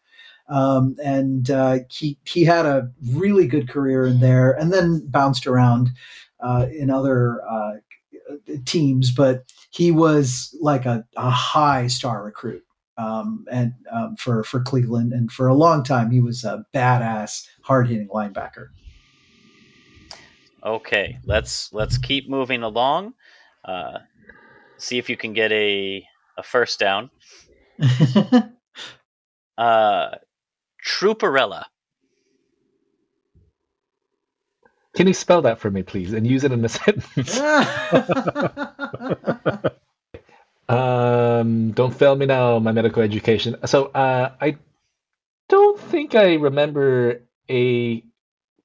Um, 0.47 0.95
and 1.03 1.49
uh, 1.49 1.79
he 1.89 2.17
he 2.25 2.43
had 2.43 2.65
a 2.65 2.91
really 3.11 3.47
good 3.47 3.67
career 3.67 4.05
in 4.05 4.19
there, 4.19 4.51
and 4.51 4.71
then 4.71 5.05
bounced 5.07 5.47
around 5.47 5.89
uh, 6.39 6.67
in 6.71 6.89
other 6.89 7.41
uh, 7.49 7.73
teams. 8.65 9.11
But 9.11 9.51
he 9.71 9.91
was 9.91 10.55
like 10.61 10.85
a, 10.85 11.05
a 11.17 11.29
high 11.29 11.87
star 11.87 12.23
recruit, 12.23 12.63
um, 12.97 13.45
and 13.51 13.73
um, 13.91 14.15
for 14.17 14.43
for 14.43 14.61
Cleveland, 14.61 15.13
and 15.13 15.31
for 15.31 15.47
a 15.47 15.55
long 15.55 15.83
time 15.83 16.11
he 16.11 16.19
was 16.19 16.43
a 16.43 16.63
badass, 16.73 17.47
hard 17.61 17.87
hitting 17.87 18.09
linebacker. 18.09 18.67
Okay, 20.63 21.17
let's 21.25 21.73
let's 21.73 21.97
keep 21.97 22.29
moving 22.29 22.61
along. 22.61 23.13
Uh, 23.63 23.99
see 24.77 24.99
if 24.99 25.09
you 25.09 25.17
can 25.17 25.33
get 25.33 25.51
a 25.51 26.05
a 26.37 26.43
first 26.43 26.79
down. 26.79 27.09
Uh, 29.57 30.09
Trueperella. 30.86 31.65
Can 34.96 35.08
you 35.08 35.13
spell 35.13 35.44
that 35.44 35.60
for 35.60 35.72
me, 35.72 35.84
please, 35.84 36.13
and 36.13 36.27
use 36.27 36.44
it 36.44 36.51
in 36.51 36.63
a 36.65 36.70
sentence? 36.70 37.39
um, 40.70 41.72
don't 41.72 41.94
fail 41.96 42.15
me 42.15 42.25
now, 42.25 42.60
my 42.60 42.72
medical 42.72 43.04
education. 43.04 43.58
So, 43.65 43.86
uh, 43.88 44.32
I 44.42 44.58
don't 45.50 45.80
think 45.80 46.15
I 46.15 46.36
remember 46.36 47.24
a 47.50 48.04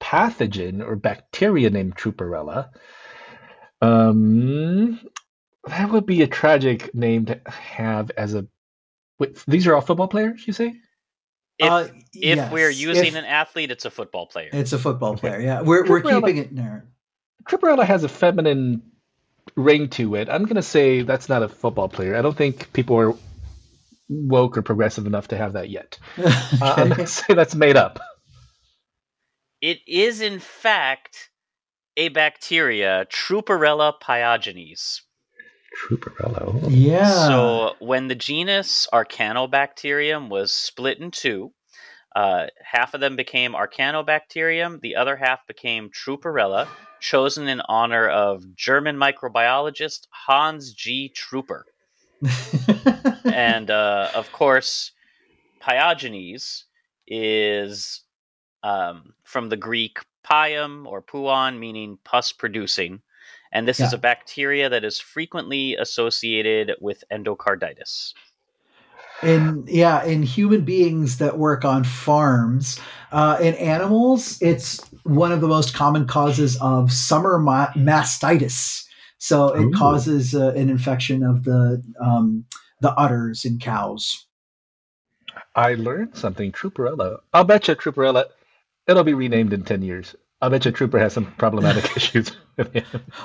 pathogen 0.01 0.85
or 0.85 0.95
bacteria 0.95 1.69
named 1.69 1.95
Trueperella. 1.97 2.69
Um, 3.81 4.99
that 5.65 5.91
would 5.91 6.05
be 6.05 6.21
a 6.23 6.27
tragic 6.27 6.93
name 6.95 7.25
to 7.27 7.41
have 7.47 8.11
as 8.11 8.33
a. 8.35 8.47
Wait, 9.19 9.37
these 9.47 9.67
are 9.67 9.75
all 9.75 9.81
football 9.81 10.07
players, 10.07 10.45
you 10.47 10.53
say? 10.53 10.73
If 11.61 11.69
Uh, 11.71 11.87
if 12.13 12.51
we're 12.51 12.69
using 12.71 13.05
if- 13.13 13.15
an 13.15 13.25
athlete, 13.25 13.69
it's 13.69 13.85
a 13.85 13.91
football 13.91 14.25
player. 14.25 14.49
It's 14.51 14.73
a 14.73 14.79
football 14.79 15.15
player. 15.15 15.39
Yeah, 15.39 15.61
we're 15.61 15.87
we're 15.87 16.01
keeping 16.01 16.37
it 16.37 16.55
there. 16.55 16.87
Tripperella 17.47 17.85
has 17.85 18.03
a 18.03 18.09
feminine 18.09 18.81
ring 19.55 19.89
to 19.89 20.15
it. 20.15 20.27
I'm 20.29 20.45
gonna 20.45 20.61
say 20.63 21.03
that's 21.03 21.29
not 21.29 21.43
a 21.43 21.47
football 21.49 21.87
player. 21.87 22.15
I 22.15 22.21
don't 22.23 22.35
think 22.35 22.73
people 22.73 22.97
are 22.99 23.13
woke 24.09 24.57
or 24.57 24.61
progressive 24.63 25.05
enough 25.05 25.27
to 25.29 25.37
have 25.37 25.53
that 25.53 25.69
yet. 25.69 25.99
Uh, 26.17 26.73
I'm 26.77 26.89
gonna 26.89 27.07
say 27.19 27.33
that's 27.35 27.55
made 27.55 27.77
up. 27.77 27.99
It 29.61 29.79
is 29.87 30.21
in 30.21 30.39
fact 30.39 31.29
a 31.95 32.09
bacteria, 32.09 33.05
Trueperella 33.11 33.93
pyogenes. 34.01 35.01
Trueperella. 35.77 36.65
yeah. 36.69 37.27
So 37.27 37.75
when 37.79 38.07
the 38.07 38.15
genus 38.15 38.87
Arcanobacterium 38.93 40.29
was 40.29 40.51
split 40.51 40.99
in 40.99 41.11
two, 41.11 41.53
uh, 42.15 42.47
half 42.63 42.93
of 42.93 42.99
them 42.99 43.15
became 43.15 43.53
Arcanobacterium, 43.53 44.81
the 44.81 44.95
other 44.95 45.15
half 45.15 45.47
became 45.47 45.89
Trueperella, 45.89 46.67
chosen 46.99 47.47
in 47.47 47.61
honor 47.67 48.07
of 48.07 48.55
German 48.55 48.97
microbiologist 48.97 50.07
Hans 50.11 50.73
G. 50.73 51.13
Trüper. 51.15 51.63
and 53.25 53.71
uh, 53.71 54.09
of 54.13 54.31
course, 54.31 54.91
pyogenes 55.61 56.63
is 57.07 58.01
um, 58.63 59.13
from 59.23 59.49
the 59.49 59.57
Greek 59.57 59.99
pyum 60.29 60.85
or 60.85 61.01
puon, 61.01 61.59
meaning 61.59 61.97
pus 62.03 62.31
producing. 62.31 63.01
And 63.51 63.67
this 63.67 63.79
is 63.79 63.93
a 63.93 63.97
bacteria 63.97 64.69
that 64.69 64.83
is 64.83 64.99
frequently 64.99 65.75
associated 65.75 66.73
with 66.79 67.03
endocarditis. 67.11 68.13
in 69.23 69.63
yeah 69.67 70.03
in 70.03 70.23
human 70.23 70.61
beings 70.65 71.17
that 71.17 71.37
work 71.37 71.63
on 71.65 71.83
farms 71.83 72.79
uh, 73.11 73.37
in 73.41 73.53
animals 73.55 74.41
it's 74.41 74.79
one 75.03 75.31
of 75.31 75.41
the 75.41 75.47
most 75.47 75.73
common 75.75 76.07
causes 76.07 76.57
of 76.61 76.91
summer 76.91 77.37
ma- 77.37 77.71
mastitis 77.75 78.85
so 79.19 79.49
it 79.49 79.65
Ooh. 79.65 79.71
causes 79.71 80.33
uh, 80.33 80.49
an 80.55 80.69
infection 80.69 81.23
of 81.23 81.43
the 81.43 81.83
um, 82.01 82.45
the 82.81 82.91
udders 82.93 83.45
in 83.45 83.59
cows 83.59 84.25
I 85.55 85.73
learned 85.75 86.15
something. 86.15 86.51
Trueperella. 86.51 87.19
I'll 87.33 87.43
bet 87.43 87.67
you 87.67 87.75
Trueperella. 87.75 88.25
It'll 88.87 89.03
be 89.03 89.13
renamed 89.13 89.53
in 89.53 89.63
ten 89.63 89.81
years. 89.81 90.15
I'll 90.41 90.49
bet 90.49 90.65
you 90.65 90.71
Trooper 90.71 90.97
has 90.99 91.13
some 91.13 91.31
problematic 91.37 91.85
issues. 91.97 92.35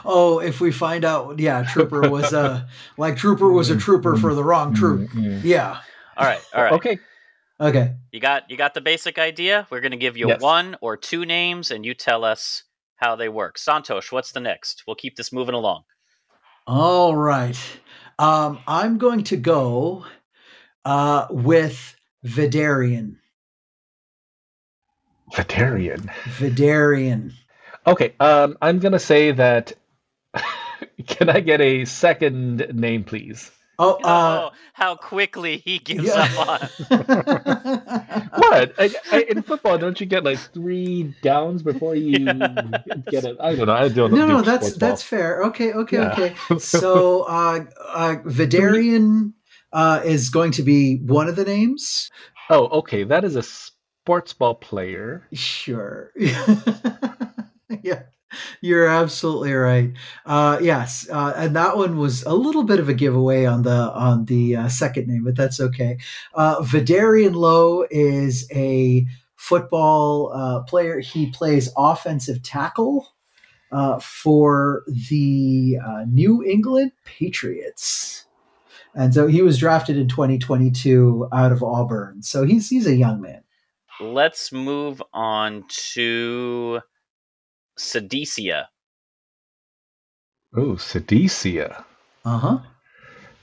oh 0.05 0.39
if 0.41 0.61
we 0.61 0.71
find 0.71 1.05
out 1.05 1.39
yeah 1.39 1.63
trooper 1.65 2.09
was 2.09 2.33
a 2.33 2.69
like 2.97 3.17
trooper 3.17 3.51
was 3.51 3.71
a 3.71 3.77
trooper 3.77 4.17
for 4.17 4.35
the 4.35 4.45
wrong 4.45 4.75
troop 4.75 5.11
Mm, 5.11 5.41
mm. 5.41 5.41
yeah 5.45 5.79
All 6.17 6.25
right, 6.27 6.41
all 6.55 6.63
right. 6.63 6.73
Okay. 6.73 6.99
okay 7.61 7.95
You 8.13 8.21
got 8.21 8.51
you 8.51 8.57
got 8.57 8.75
the 8.75 8.81
basic 8.81 9.19
idea. 9.19 9.67
We're 9.71 9.81
going 9.81 9.93
to 9.93 9.97
give 9.99 10.17
you 10.17 10.29
Yes. 10.29 10.41
one 10.41 10.77
or 10.81 10.97
two 10.97 11.25
names, 11.27 11.71
and 11.71 11.85
you 11.85 11.95
tell 11.95 12.25
us 12.25 12.63
how 12.97 13.17
they 13.17 13.29
work. 13.29 13.59
Santhosh, 13.59 14.11
what's 14.13 14.33
the 14.33 14.41
next? 14.41 14.85
We'll 14.87 14.97
keep 14.97 15.17
this 15.17 15.33
moving 15.33 15.55
along. 15.55 15.83
All 16.67 17.15
right. 17.15 17.59
Um, 18.19 18.59
I'm 18.67 18.97
going 18.99 19.25
to 19.25 19.37
go 19.37 20.05
uh, 20.85 21.27
with 21.31 21.95
Vederian. 22.25 23.17
Veterinarian. 25.35 26.11
Vederian. 26.39 27.33
Okay. 27.87 28.15
Um, 28.21 28.57
I'm 28.61 28.79
gonna 28.79 28.99
say 28.99 29.33
that. 29.33 29.73
Can 31.07 31.29
I 31.31 31.41
get 31.41 31.61
a 31.61 31.85
second 31.85 32.59
name, 32.75 33.05
please? 33.05 33.51
Oh, 33.79 33.95
uh, 34.05 34.51
oh, 34.51 34.57
how 34.73 34.97
quickly 34.97 35.59
he 35.59 35.79
gives 35.79 36.05
yeah. 36.07 36.29
up 36.39 36.49
on. 36.49 37.83
What? 38.37 38.75
I, 38.79 38.91
I, 39.13 39.21
in 39.23 39.43
football, 39.43 39.79
don't 39.79 39.99
you 39.99 40.07
get 40.07 40.25
like 40.25 40.39
three 40.39 41.15
downs 41.23 41.63
before 41.63 41.95
you 41.95 42.25
get 43.11 43.25
it? 43.25 43.37
I 43.41 43.55
don't 43.55 43.67
know. 43.67 43.73
I 43.73 43.89
don't 43.89 44.13
no, 44.13 44.27
do 44.27 44.33
no, 44.33 44.43
that's 44.43 44.67
sports 44.67 44.79
ball. 44.79 44.89
that's 44.89 45.03
fair. 45.03 45.43
Okay, 45.45 45.73
okay, 45.73 45.97
Yeah. 45.97 46.13
okay. 46.13 46.59
So, 46.59 47.23
uh, 47.23 47.65
uh, 47.89 48.17
Vederian 48.25 49.33
uh, 49.73 50.03
is 50.05 50.31
going 50.31 50.53
to 50.53 50.63
be 50.63 50.97
one 50.97 51.29
of 51.29 51.37
the 51.37 51.45
names. 51.45 52.11
Oh, 52.51 52.67
okay. 52.79 53.05
That 53.05 53.25
is 53.25 53.37
a 53.37 53.43
sports 54.07 54.33
ball 54.33 54.55
player. 54.55 55.27
Sure. 55.33 56.13
yeah, 56.17 58.03
you're 58.61 58.87
absolutely 58.87 59.53
right. 59.53 59.93
Uh, 60.25 60.61
yes, 60.63 61.09
uh, 61.11 61.33
and 61.35 61.57
that 61.57 61.77
one 61.77 61.99
was 61.99 62.23
a 62.23 62.33
little 62.33 62.63
bit 62.63 62.79
of 62.79 62.89
a 62.89 62.95
giveaway 62.95 63.47
on 63.47 63.63
the 63.63 63.91
on 63.95 64.27
the 64.27 64.55
uh, 64.55 64.69
second 64.69 65.09
name, 65.09 65.25
but 65.25 65.35
that's 65.35 65.59
okay. 65.59 65.99
Uh, 66.35 66.61
Vederian 66.61 67.35
Lowe 67.35 67.85
is 67.91 68.49
a 68.53 69.05
football 69.35 70.31
uh, 70.33 70.63
player. 70.63 71.01
He 71.01 71.33
plays 71.33 71.69
offensive 71.77 72.45
tackle 72.45 73.13
uh, 73.73 73.99
for 73.99 74.85
the 74.87 75.79
uh, 75.85 76.05
New 76.07 76.45
England 76.45 76.93
Patriots. 77.05 78.25
And 78.95 79.13
so 79.13 79.27
he 79.27 79.43
was 79.43 79.59
drafted 79.59 79.97
in 79.99 80.07
2022 80.07 81.29
out 81.33 81.51
of 81.51 81.65
Auburn. 81.65 82.23
So 82.23 82.45
he's 82.45 82.71
he's 82.71 82.87
a 82.87 82.95
young 82.95 83.21
man. 83.21 83.43
Let's 84.01 84.53
move 84.53 85.03
on 85.13 85.65
to 85.69 86.81
Cedecea. 87.79 88.69
Oh, 90.55 90.77
Cedecea. 90.77 91.85
Uh 92.25 92.39
huh. 92.39 92.59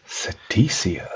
Cedecea. 0.06 1.10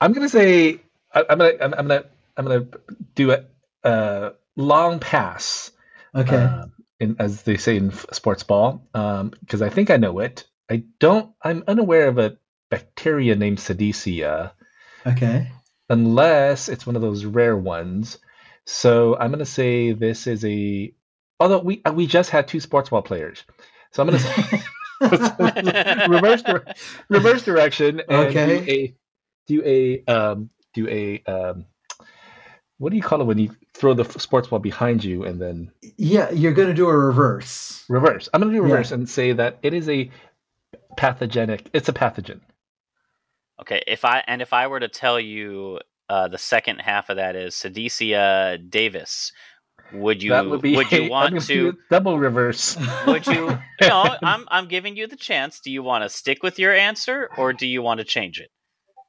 I'm 0.00 0.12
gonna 0.12 0.28
say 0.28 0.80
I, 1.14 1.20
am 1.28 1.38
gonna 1.38 1.52
I'm, 1.60 1.74
I'm, 1.74 1.88
gonna 1.88 2.04
I'm 2.36 2.44
gonna 2.44 2.66
do 3.14 3.32
a 3.32 3.44
uh, 3.84 4.30
long 4.56 4.98
pass. 4.98 5.70
Okay. 6.14 6.36
Uh, 6.36 6.66
in, 6.98 7.16
as 7.18 7.42
they 7.42 7.58
say 7.58 7.76
in 7.76 7.92
sports 8.12 8.42
ball, 8.42 8.82
because 8.92 9.62
um, 9.62 9.62
I 9.62 9.68
think 9.68 9.90
I 9.90 9.98
know 9.98 10.18
it. 10.20 10.44
I 10.70 10.82
don't. 10.98 11.32
I'm 11.42 11.62
unaware 11.68 12.08
of 12.08 12.18
a 12.18 12.38
bacteria 12.70 13.36
named 13.36 13.60
Cedecea. 13.60 14.52
Okay. 15.06 15.50
Unless 15.88 16.68
it's 16.68 16.86
one 16.86 16.96
of 16.96 17.02
those 17.02 17.24
rare 17.24 17.56
ones. 17.56 18.18
So 18.64 19.16
I'm 19.16 19.30
gonna 19.30 19.44
say 19.44 19.92
this 19.92 20.26
is 20.26 20.44
a. 20.44 20.92
Although 21.38 21.60
we 21.60 21.82
uh, 21.84 21.92
we 21.92 22.06
just 22.06 22.30
had 22.30 22.48
two 22.48 22.60
sports 22.60 22.90
ball 22.90 23.02
players, 23.02 23.44
so 23.92 24.02
I'm 24.02 24.08
gonna 24.08 24.18
say 24.18 24.62
reverse 26.08 26.42
reverse 27.08 27.44
direction 27.44 28.00
and 28.08 28.28
okay. 28.28 28.64
do 28.64 28.70
a 28.70 28.94
do 29.46 29.62
a 29.64 30.12
um, 30.12 30.50
do 30.74 30.88
a 30.88 31.22
um, 31.30 31.66
what 32.78 32.90
do 32.90 32.96
you 32.96 33.02
call 33.02 33.20
it 33.20 33.24
when 33.24 33.38
you 33.38 33.50
throw 33.74 33.94
the 33.94 34.04
sports 34.18 34.48
ball 34.48 34.58
behind 34.58 35.04
you 35.04 35.24
and 35.24 35.40
then 35.40 35.70
yeah 35.96 36.30
you're 36.30 36.52
going 36.52 36.68
to 36.68 36.74
do 36.74 36.88
a 36.88 36.96
reverse 36.96 37.84
reverse 37.88 38.28
i'm 38.32 38.40
going 38.40 38.52
to 38.52 38.58
do 38.58 38.62
reverse 38.62 38.90
Yeah. 38.90 38.96
and 38.96 39.08
say 39.08 39.32
that 39.32 39.58
it 39.62 39.74
is 39.74 39.88
a 39.88 40.10
pathogenic 40.96 41.68
it's 41.72 41.88
a 41.88 41.92
pathogen 41.92 42.40
Okay, 43.60 43.82
if 43.86 44.04
I 44.04 44.22
and 44.26 44.42
if 44.42 44.52
I 44.52 44.66
were 44.66 44.80
to 44.80 44.88
tell 44.88 45.18
you 45.18 45.80
uh, 46.08 46.28
the 46.28 46.38
second 46.38 46.80
half 46.80 47.08
of 47.08 47.16
that 47.16 47.36
is 47.36 47.54
Cedecea 47.56 48.58
Davis, 48.68 49.32
would 49.92 50.22
you 50.22 50.32
would 50.50 50.62
be 50.62 50.76
would 50.76 50.92
you 50.92 51.04
want 51.10 51.30
gonna 51.30 51.40
to 51.40 51.46
do 51.46 51.68
a 51.70 51.72
double 51.90 52.18
reverse 52.18 52.76
would 53.06 53.26
you 53.26 53.56
no 53.80 54.16
I'm 54.22 54.46
I'm 54.50 54.68
giving 54.68 54.96
you 54.96 55.06
the 55.06 55.16
chance. 55.16 55.60
Do 55.60 55.70
you 55.70 55.82
want 55.82 56.04
to 56.04 56.08
stick 56.10 56.42
with 56.42 56.58
your 56.58 56.74
answer 56.74 57.30
or 57.38 57.52
do 57.52 57.66
you 57.66 57.82
want 57.82 57.98
to 57.98 58.04
change 58.04 58.40
it? 58.40 58.50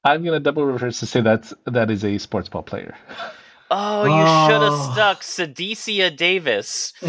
i'm 0.06 0.22
going 0.24 0.34
to 0.34 0.40
double 0.40 0.64
reverse 0.66 1.00
to 1.00 1.06
say 1.06 1.20
that's 1.22 1.54
that 1.66 1.92
is 1.92 2.06
a 2.06 2.18
sports 2.18 2.48
ball 2.48 2.64
player 2.64 2.96
Oh, 3.70 4.06
you 4.06 4.26
should 4.26 4.62
have 4.62 4.72
Oh. 4.74 4.94
stuck. 4.94 5.24
Cedecea 5.24 6.10
Davis 6.12 6.94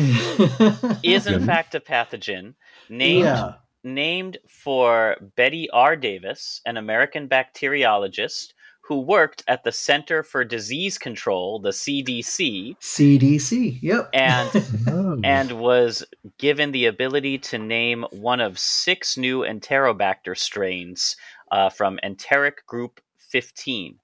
is 1.04 1.26
in 1.28 1.46
fact 1.46 1.76
a 1.76 1.80
pathogen 1.80 2.54
named 2.88 3.24
yeah 3.26 3.52
named 3.84 4.38
for 4.48 5.16
Betty 5.36 5.68
R. 5.70 5.96
Davis, 5.96 6.60
an 6.66 6.76
American 6.76 7.28
bacteriologist 7.28 8.52
who 8.82 9.00
worked 9.00 9.42
at 9.46 9.64
the 9.64 9.72
Center 9.72 10.22
for 10.22 10.44
Disease 10.44 10.96
Control, 10.96 11.58
the 11.58 11.70
CDC, 11.70 12.74
cdc 12.78 13.78
yep 13.82 14.08
and 14.14 14.50
Oh. 14.88 15.20
and 15.22 15.52
was 15.60 16.04
given 16.38 16.72
the 16.72 16.86
ability 16.86 17.36
to 17.38 17.58
name 17.58 18.06
one 18.10 18.40
of 18.40 18.58
six 18.58 19.18
new 19.18 19.40
Enterobacter 19.40 20.34
strains 20.36 21.16
uh, 21.52 21.68
from 21.68 21.98
Enteric 22.02 22.64
Group 22.66 23.00
15. 23.18 23.98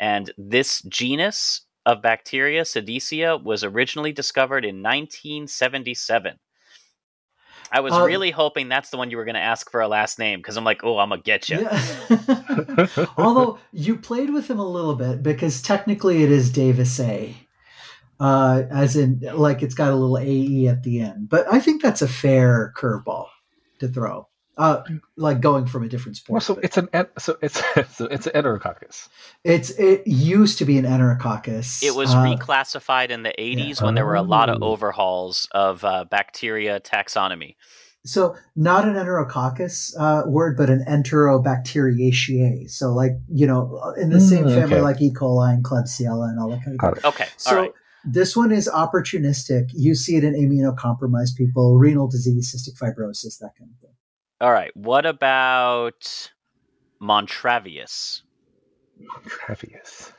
And 0.00 0.32
this 0.36 0.82
genus 0.82 1.60
of 1.86 2.02
bacteria, 2.02 2.64
Cedecea, 2.64 3.36
was 3.36 3.62
originally 3.62 4.12
discovered 4.12 4.64
in 4.64 4.82
1977. 4.82 6.38
I 7.74 7.80
was 7.80 7.92
Uh, 7.92 8.04
really 8.04 8.30
hoping 8.30 8.68
that's 8.68 8.90
the 8.90 8.96
one 8.96 9.10
you 9.10 9.16
were 9.16 9.24
going 9.24 9.34
to 9.34 9.40
ask 9.40 9.68
for 9.68 9.80
a 9.80 9.88
last 9.88 10.16
name 10.18 10.38
because 10.38 10.56
I'm 10.56 10.62
like, 10.62 10.84
oh, 10.84 10.98
I'm 10.98 11.08
going 11.08 11.20
to 11.20 11.24
get 11.24 11.48
you. 11.48 11.60
Yeah. 11.60 13.06
Although 13.16 13.58
you 13.72 13.96
played 13.96 14.30
with 14.30 14.48
him 14.48 14.60
a 14.60 14.66
little 14.66 14.94
bit 14.94 15.24
because 15.24 15.60
technically 15.60 16.22
it 16.22 16.30
is 16.30 16.50
Davis 16.50 17.00
A. 17.00 17.34
Uh, 18.20 18.62
as 18.70 18.94
in, 18.94 19.20
like 19.34 19.60
it's 19.60 19.74
got 19.74 19.90
a 19.90 19.96
little 19.96 20.18
AE 20.18 20.68
at 20.68 20.84
the 20.84 21.00
end. 21.00 21.28
But 21.28 21.52
I 21.52 21.58
think 21.58 21.82
that's 21.82 22.00
a 22.00 22.06
fair 22.06 22.72
curveball 22.76 23.26
to 23.80 23.88
throw. 23.88 24.28
Uh, 24.56 24.82
like 25.16 25.40
going 25.40 25.66
from 25.66 25.82
a 25.82 25.88
different 25.88 26.16
well, 26.28 26.40
sport. 26.40 26.58
so 26.58 26.62
it's 26.62 26.76
an 26.76 26.88
en- 26.92 27.08
so 27.18 27.36
it's 27.42 27.60
so 27.96 28.04
it's 28.06 28.26
an 28.28 28.32
enterococcus 28.40 29.08
It's 29.42 29.70
it 29.70 30.06
used 30.06 30.58
to 30.58 30.64
be 30.64 30.78
an 30.78 30.84
enterococcus. 30.84 31.82
It 31.82 31.96
was 31.96 32.14
Uh, 32.14 32.22
reclassified 32.22 33.10
in 33.10 33.24
the 33.24 33.34
80s 33.36 33.82
when 33.82 33.94
there 33.96 34.06
were 34.06 34.14
a 34.14 34.22
lot 34.22 34.48
of 34.48 34.58
Oh. 34.62 34.68
overhauls 34.72 35.48
of 35.50 35.84
uh, 35.84 36.04
bacteria 36.08 36.78
taxonomy. 36.78 37.56
so 38.06 38.36
not 38.54 38.86
an 38.86 38.94
enterococcus 38.94 39.92
uh, 39.98 40.22
word, 40.28 40.56
but 40.56 40.70
an 40.70 40.84
enterobacteriaceae. 40.88 42.70
So 42.70 42.92
like 42.92 43.12
you 43.28 43.46
know, 43.46 43.92
in 44.00 44.10
the 44.10 44.20
same 44.20 44.44
Mm, 44.44 44.54
family 44.54 44.74
okay. 44.76 44.82
like 44.82 45.00
E. 45.02 45.10
coli 45.12 45.52
and 45.54 45.64
Klebsiella 45.64 46.28
and 46.30 46.38
all 46.38 46.50
that 46.50 46.62
kind 46.64 46.74
of 46.74 46.78
Got 46.78 46.94
thing. 46.96 47.04
Okay, 47.06 47.26
So 47.36 47.50
all 47.56 47.62
right. 47.62 47.72
this 48.04 48.36
one 48.36 48.52
is 48.52 48.68
opportunistic. 48.68 49.70
You 49.72 49.94
see 49.94 50.16
it 50.16 50.24
in 50.24 50.34
immunocompromised 50.34 51.36
people, 51.36 51.76
renal 51.78 52.06
disease, 52.08 52.54
cystic 52.54 52.78
fibrosis, 52.78 53.38
that 53.38 53.52
kind 53.58 53.70
of 53.74 53.80
thing. 53.80 53.90
All 54.40 54.52
right. 54.52 54.76
What 54.76 55.06
about 55.06 56.30
Montravius? 57.00 58.22
Travius. 59.26 60.12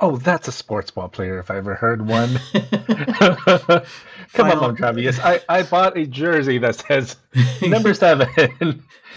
Oh, 0.00 0.16
that's 0.16 0.46
a 0.46 0.52
sports 0.52 0.92
ball 0.92 1.08
player 1.08 1.40
if 1.40 1.50
I 1.50 1.56
ever 1.56 1.74
heard 1.74 2.06
one. 2.06 2.38
Come 2.54 3.82
Final- 4.28 4.64
on, 4.64 4.76
Travius. 4.76 5.18
I, 5.20 5.40
I 5.48 5.62
bought 5.64 5.98
a 5.98 6.06
jersey 6.06 6.58
that 6.58 6.76
says 6.76 7.16
number 7.62 7.94
seven. 7.94 8.28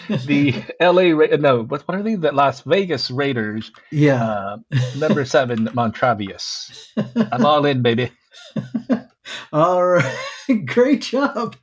the 0.07 0.55
LA 0.79 1.11
Ra- 1.15 1.37
no, 1.39 1.63
what 1.63 1.87
what 1.87 1.97
are 1.97 2.01
they? 2.03 2.15
The 2.15 2.31
Las 2.31 2.61
Vegas 2.61 3.11
Raiders. 3.11 3.71
yeah. 3.91 4.23
Uh, 4.23 4.57
number 4.97 5.23
seven, 5.25 5.67
Montravius. 5.67 6.87
I'm 7.31 7.45
all 7.45 7.63
in, 7.65 7.83
baby. 7.83 8.09
All 9.53 9.85
right. 9.85 10.17
Great 10.65 11.03
job. 11.03 11.55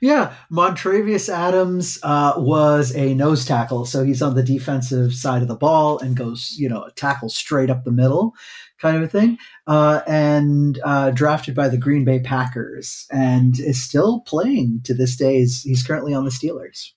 Yeah. 0.00 0.34
Montravius 0.50 1.28
Adams 1.28 1.98
uh, 2.02 2.34
was 2.36 2.94
a 2.94 3.14
nose 3.14 3.44
tackle. 3.44 3.84
So 3.84 4.04
he's 4.04 4.22
on 4.22 4.34
the 4.34 4.42
defensive 4.42 5.14
side 5.14 5.42
of 5.42 5.48
the 5.48 5.56
ball 5.56 5.98
and 5.98 6.16
goes, 6.16 6.54
you 6.58 6.68
know, 6.68 6.82
a 6.82 6.92
tackle 6.92 7.28
straight 7.28 7.70
up 7.70 7.84
the 7.84 7.92
middle 7.92 8.34
kind 8.78 8.96
of 8.96 9.02
a 9.02 9.08
thing. 9.08 9.38
Uh, 9.66 10.02
and 10.06 10.78
uh, 10.84 11.10
drafted 11.10 11.54
by 11.54 11.68
the 11.68 11.78
Green 11.78 12.04
Bay 12.04 12.20
Packers 12.20 13.06
and 13.10 13.58
is 13.58 13.82
still 13.82 14.20
playing 14.20 14.80
to 14.84 14.94
this 14.94 15.16
day. 15.16 15.38
He's, 15.38 15.62
he's 15.62 15.82
currently 15.82 16.14
on 16.14 16.24
the 16.24 16.30
Steelers. 16.30 16.90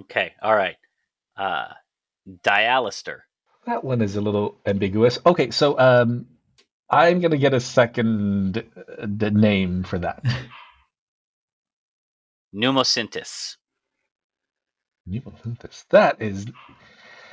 Okay. 0.00 0.32
All 0.42 0.54
right. 0.54 0.76
Uh, 1.36 1.68
Dialister. 2.42 3.20
That 3.66 3.84
one 3.84 4.02
is 4.02 4.16
a 4.16 4.20
little 4.20 4.56
ambiguous. 4.66 5.18
Okay, 5.24 5.50
so 5.50 5.78
um, 5.78 6.26
I'm 6.88 7.20
gonna 7.20 7.36
get 7.36 7.54
a 7.54 7.60
second 7.60 8.64
uh, 8.98 9.06
name 9.06 9.84
for 9.84 9.98
that. 9.98 10.24
Pneumosintes. 12.54 13.56
Pneumosintes. 15.08 15.84
That 15.90 16.20
is 16.20 16.46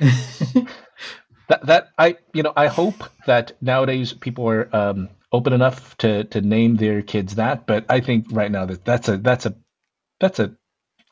that 0.00 1.66
that 1.66 1.88
I 1.98 2.16
you 2.32 2.42
know 2.42 2.52
I 2.56 2.68
hope 2.68 3.04
that 3.26 3.52
nowadays 3.60 4.12
people 4.12 4.48
are 4.48 4.74
um, 4.74 5.08
open 5.32 5.52
enough 5.52 5.96
to 5.98 6.24
to 6.24 6.40
name 6.40 6.76
their 6.76 7.02
kids 7.02 7.34
that, 7.36 7.66
but 7.66 7.84
I 7.88 8.00
think 8.00 8.26
right 8.30 8.50
now 8.50 8.66
that 8.66 8.84
that's 8.84 9.08
a 9.08 9.18
that's 9.18 9.46
a 9.46 9.54
that's 10.20 10.38
a 10.38 10.54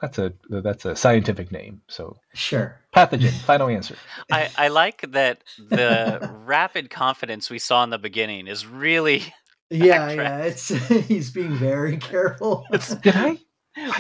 that's 0.00 0.18
a 0.18 0.32
that's 0.48 0.84
a 0.84 0.96
scientific 0.96 1.50
name. 1.50 1.80
So 1.88 2.16
sure. 2.34 2.80
pathogen. 2.94 3.30
Final 3.30 3.68
answer. 3.68 3.96
I, 4.32 4.50
I 4.56 4.68
like 4.68 5.10
that 5.12 5.42
the 5.58 6.30
rapid 6.44 6.90
confidence 6.90 7.50
we 7.50 7.58
saw 7.58 7.82
in 7.84 7.90
the 7.90 7.98
beginning 7.98 8.46
is 8.46 8.66
really. 8.66 9.22
Yeah, 9.70 10.10
yeah. 10.12 10.38
It's 10.42 10.68
he's 10.68 11.30
being 11.30 11.56
very 11.56 11.96
careful. 11.96 12.66
It's, 12.72 12.94
Did 12.96 13.16
I? 13.16 13.38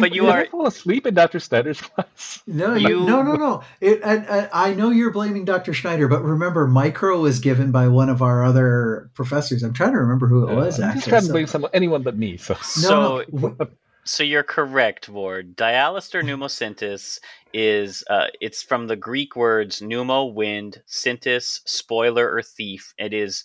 But 0.00 0.14
you 0.14 0.22
did 0.22 0.30
are- 0.30 0.38
I 0.40 0.46
fall 0.48 0.66
asleep 0.66 1.06
in 1.06 1.14
Dr. 1.14 1.38
Snyder's 1.40 1.80
class. 1.82 2.42
No, 2.46 2.74
You- 2.74 3.04
no, 3.04 3.22
no, 3.22 3.34
no. 3.34 3.62
It, 3.80 4.00
and, 4.02 4.26
and 4.26 4.48
I 4.52 4.72
know 4.74 4.90
you're 4.90 5.10
blaming 5.10 5.44
Dr. 5.44 5.74
Schneider, 5.74 6.08
but 6.08 6.22
remember, 6.22 6.66
micro 6.66 7.20
was 7.20 7.38
given 7.40 7.72
by 7.72 7.88
one 7.88 8.08
of 8.08 8.22
our 8.22 8.44
other 8.44 9.10
professors. 9.14 9.62
I'm 9.62 9.72
trying 9.72 9.92
to 9.92 9.98
remember 9.98 10.26
who 10.26 10.48
it 10.48 10.54
was. 10.54 10.80
Uh, 10.80 10.84
I'm 10.84 10.88
actually, 10.90 11.00
just 11.00 11.08
trying 11.08 11.26
to 11.26 11.32
blame 11.32 11.46
someone, 11.46 11.70
anyone 11.74 12.02
but 12.02 12.16
me. 12.16 12.36
So 12.38 12.54
No, 12.54 12.60
so 12.62 13.24
no, 13.32 13.38
w- 13.40 13.56
So 14.04 14.22
you're 14.24 14.42
correct, 14.42 15.08
Ward. 15.08 15.56
Dialister 15.56 16.22
pneumosintes 16.22 17.18
is 17.52 18.04
uh, 18.08 18.28
it's 18.40 18.62
from 18.62 18.86
the 18.86 18.96
Greek 18.96 19.36
words 19.36 19.80
pneumo, 19.80 20.32
wind, 20.32 20.82
sintes, 20.88 21.60
spoiler 21.66 22.30
or 22.32 22.40
thief. 22.42 22.94
It 22.98 23.12
is 23.12 23.44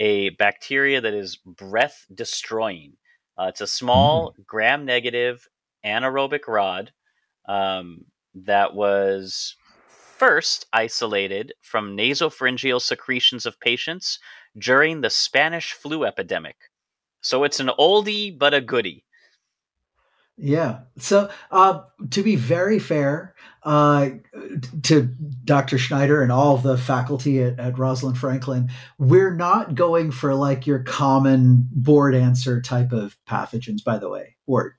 a 0.00 0.30
bacteria 0.30 1.00
that 1.00 1.14
is 1.14 1.36
breath 1.36 2.06
destroying. 2.14 2.94
Uh, 3.38 3.46
it's 3.48 3.60
a 3.60 3.66
small 3.66 4.34
gram 4.46 4.84
negative 4.84 5.46
anaerobic 5.88 6.46
rod 6.46 6.92
um, 7.48 8.04
that 8.34 8.74
was 8.74 9.56
first 10.18 10.66
isolated 10.72 11.52
from 11.62 11.96
nasopharyngeal 11.96 12.80
secretions 12.80 13.46
of 13.46 13.60
patients 13.60 14.18
during 14.58 15.00
the 15.00 15.10
Spanish 15.10 15.72
flu 15.72 16.04
epidemic. 16.04 16.56
So 17.20 17.44
it's 17.44 17.60
an 17.60 17.70
oldie 17.78 18.36
but 18.36 18.54
a 18.54 18.60
goodie. 18.60 19.04
Yeah. 20.40 20.80
So, 20.98 21.30
uh, 21.50 21.82
to 22.10 22.22
be 22.22 22.36
very 22.36 22.78
fair 22.78 23.34
uh, 23.64 24.10
to 24.84 25.02
Dr. 25.44 25.78
Schneider 25.78 26.22
and 26.22 26.30
all 26.30 26.54
of 26.54 26.62
the 26.62 26.78
faculty 26.78 27.42
at, 27.42 27.58
at 27.58 27.76
Rosalind 27.76 28.18
Franklin, 28.18 28.70
we're 28.98 29.34
not 29.34 29.74
going 29.74 30.12
for 30.12 30.34
like 30.36 30.64
your 30.64 30.78
common 30.78 31.68
board 31.72 32.14
answer 32.14 32.62
type 32.62 32.92
of 32.92 33.18
pathogens, 33.28 33.82
by 33.82 33.98
the 33.98 34.08
way. 34.08 34.36
Word. 34.46 34.74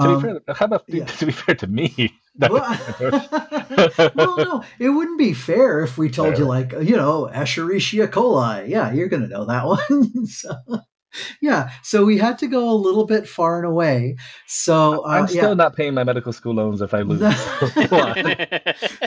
To 0.00 0.16
be 0.16 0.22
fair, 0.22 0.40
how 0.54 0.66
about 0.66 0.84
yeah. 0.88 1.04
to 1.20 1.26
be 1.26 1.32
fair 1.32 1.54
to 1.54 1.66
me? 1.66 2.14
well, 2.38 2.78
well, 4.14 4.14
no, 4.36 4.64
it 4.78 4.90
wouldn't 4.90 5.18
be 5.18 5.32
fair 5.32 5.80
if 5.80 5.96
we 5.96 6.10
told 6.10 6.38
you 6.38 6.44
like 6.44 6.72
you 6.72 6.96
know 6.96 7.30
Escherichia 7.32 8.08
coli. 8.08 8.68
Yeah, 8.68 8.92
you're 8.92 9.08
gonna 9.08 9.28
know 9.28 9.46
that 9.46 9.66
one. 9.66 10.26
so, 10.26 10.54
yeah, 11.40 11.70
so 11.82 12.04
we 12.04 12.18
had 12.18 12.38
to 12.40 12.46
go 12.46 12.68
a 12.68 12.76
little 12.76 13.06
bit 13.06 13.26
far 13.26 13.56
and 13.56 13.66
away. 13.66 14.16
So 14.46 15.02
uh, 15.06 15.08
I'm 15.08 15.28
still 15.28 15.48
yeah. 15.48 15.54
not 15.54 15.74
paying 15.74 15.94
my 15.94 16.04
medical 16.04 16.32
school 16.34 16.54
loans 16.54 16.82
if 16.82 16.92
I 16.92 17.00
lose. 17.00 17.20
Go 17.88 17.98
on. 17.98 18.36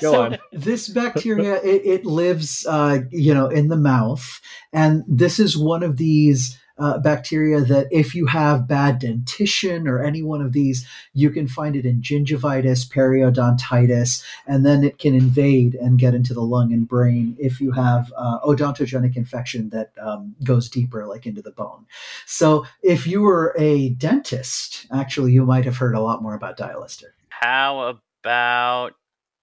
Go 0.02 0.12
so 0.12 0.22
on. 0.24 0.38
this 0.52 0.90
bacteria 0.90 1.62
it, 1.62 1.82
it 1.86 2.06
lives 2.06 2.66
uh, 2.68 3.02
you 3.12 3.36
know 3.36 3.48
in 3.48 3.68
the 3.68 3.78
mouth 3.78 4.42
and 4.74 5.04
this 5.08 5.40
is 5.40 5.56
one 5.56 5.84
of 5.84 5.98
these 5.98 6.59
uh, 6.80 6.98
bacteria 7.00 7.62
that 7.62 7.88
if 7.92 8.16
you 8.16 8.26
have 8.26 8.68
bad 8.68 9.00
dentition 9.00 9.88
or 9.88 10.04
any 10.04 10.24
one 10.24 10.42
of 10.42 10.54
these 10.54 10.88
you 11.14 11.30
can 11.30 11.48
find 11.48 11.76
it 11.76 11.86
in 11.86 12.02
gingivitis 12.02 12.88
periodontitis 12.90 14.24
and 14.48 14.66
then 14.66 14.84
it 14.84 14.98
can 14.98 15.14
invade 15.14 15.76
and 15.76 16.00
get 16.00 16.16
into 16.16 16.34
the 16.34 16.42
lung 16.42 16.72
and 16.74 16.88
brain 16.88 17.36
if 17.40 17.60
you 17.60 17.72
have 17.72 18.12
uh, 18.18 18.40
odontogenic 18.40 19.16
infection 19.16 19.70
that 19.70 19.92
um, 20.02 20.36
goes 20.44 20.70
deeper 20.70 21.06
like 21.06 21.26
into 21.26 21.42
the 21.42 21.52
bone 21.52 21.86
so 22.26 22.66
if 22.82 23.06
you 23.06 23.22
were 23.22 23.54
a 23.58 23.90
dentist 23.90 24.88
actually 24.92 25.32
you 25.32 25.46
might 25.46 25.66
have 25.66 25.78
heard 25.78 25.96
a 25.96 26.02
lot 26.02 26.22
more 26.22 26.34
about 26.34 26.58
dialister 26.58 27.12
How 27.30 28.00
about 28.24 28.94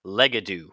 Legedu? 0.04 0.70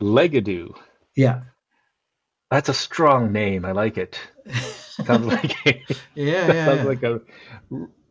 Legedu. 0.00 0.74
yeah 1.16 1.42
That's 2.50 2.68
a 2.68 2.74
strong 2.74 3.32
name. 3.32 3.64
I 3.64 3.72
like 3.72 3.96
it. 3.98 4.20
Sounds 5.06 5.26
like 5.26 5.54
a, 5.66 5.82
yeah 5.88 5.96
yeah, 6.14 6.64
sounds 6.66 6.78
yeah. 6.80 6.84
like 6.84 7.02
a 7.02 7.20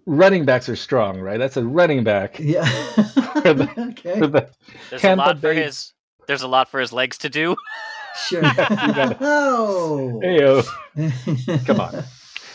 running 0.08 0.46
backs 0.46 0.68
are 0.68 0.76
strong, 0.76 1.20
right? 1.20 1.38
That's 1.38 1.58
a 1.58 1.64
running 1.64 2.04
back. 2.04 2.40
Yeah. 2.40 2.64
the- 2.96 3.70
okay. 3.92 4.20
For 4.20 4.28
the 4.28 4.50
There's 4.90 5.02
Tampa 5.02 5.24
a 5.24 5.26
lot 5.28 5.36
for 5.38 5.54
Bay- 5.54 5.64
his. 5.64 5.94
There's 6.28 6.42
a 6.42 6.48
lot 6.48 6.70
for 6.70 6.80
his 6.80 6.92
legs 6.92 7.18
to 7.20 7.30
do. 7.30 7.56
Sure. 8.28 8.42
got 8.42 9.12
it. 9.12 9.18
oh. 9.22 10.20
Heyo. 10.24 11.66
Come 11.66 11.80
on. 11.82 12.04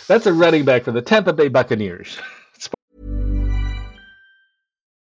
That's 0.09 0.27
a 0.27 0.33
running 0.33 0.65
back 0.65 0.85
for 0.85 0.93
the 0.93 1.03
Tampa 1.03 1.33
Bay 1.33 1.49
Buccaneers. 1.49 2.19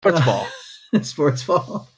Sports 0.00 0.24
ball. 0.24 0.48
Sports 1.02 1.44
ball. 1.44 1.88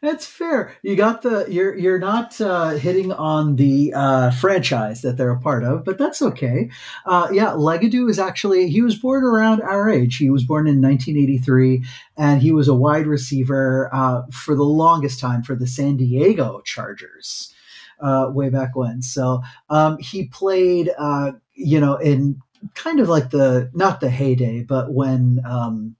That's 0.00 0.24
fair. 0.24 0.76
You 0.82 0.96
got 0.96 1.22
the 1.22 1.46
you're 1.48 1.76
you're 1.76 1.98
not 1.98 2.40
uh, 2.40 2.70
hitting 2.70 3.12
on 3.12 3.56
the 3.56 3.92
uh, 3.94 4.30
franchise 4.30 5.02
that 5.02 5.16
they're 5.16 5.30
a 5.30 5.40
part 5.40 5.64
of, 5.64 5.84
but 5.84 5.98
that's 5.98 6.22
okay. 6.22 6.70
Uh, 7.04 7.28
yeah, 7.32 7.48
Legedu 7.48 8.08
is 8.08 8.18
actually 8.18 8.70
he 8.70 8.80
was 8.80 8.94
born 8.94 9.24
around 9.24 9.60
our 9.60 9.90
age. 9.90 10.16
He 10.16 10.30
was 10.30 10.44
born 10.44 10.68
in 10.68 10.80
1983, 10.80 11.84
and 12.16 12.40
he 12.40 12.52
was 12.52 12.68
a 12.68 12.74
wide 12.74 13.06
receiver 13.06 13.90
uh, 13.92 14.22
for 14.32 14.54
the 14.54 14.62
longest 14.62 15.18
time 15.18 15.42
for 15.42 15.56
the 15.56 15.66
San 15.66 15.96
Diego 15.96 16.62
Chargers, 16.64 17.52
uh, 18.00 18.30
way 18.32 18.50
back 18.50 18.76
when. 18.76 19.02
So 19.02 19.42
um, 19.68 19.98
he 19.98 20.28
played, 20.28 20.92
uh, 20.96 21.32
you 21.54 21.80
know, 21.80 21.96
in 21.96 22.40
kind 22.74 23.00
of 23.00 23.08
like 23.08 23.30
the 23.30 23.68
not 23.74 24.00
the 24.00 24.10
heyday, 24.10 24.62
but 24.62 24.92
when. 24.92 25.42
Um, 25.44 25.96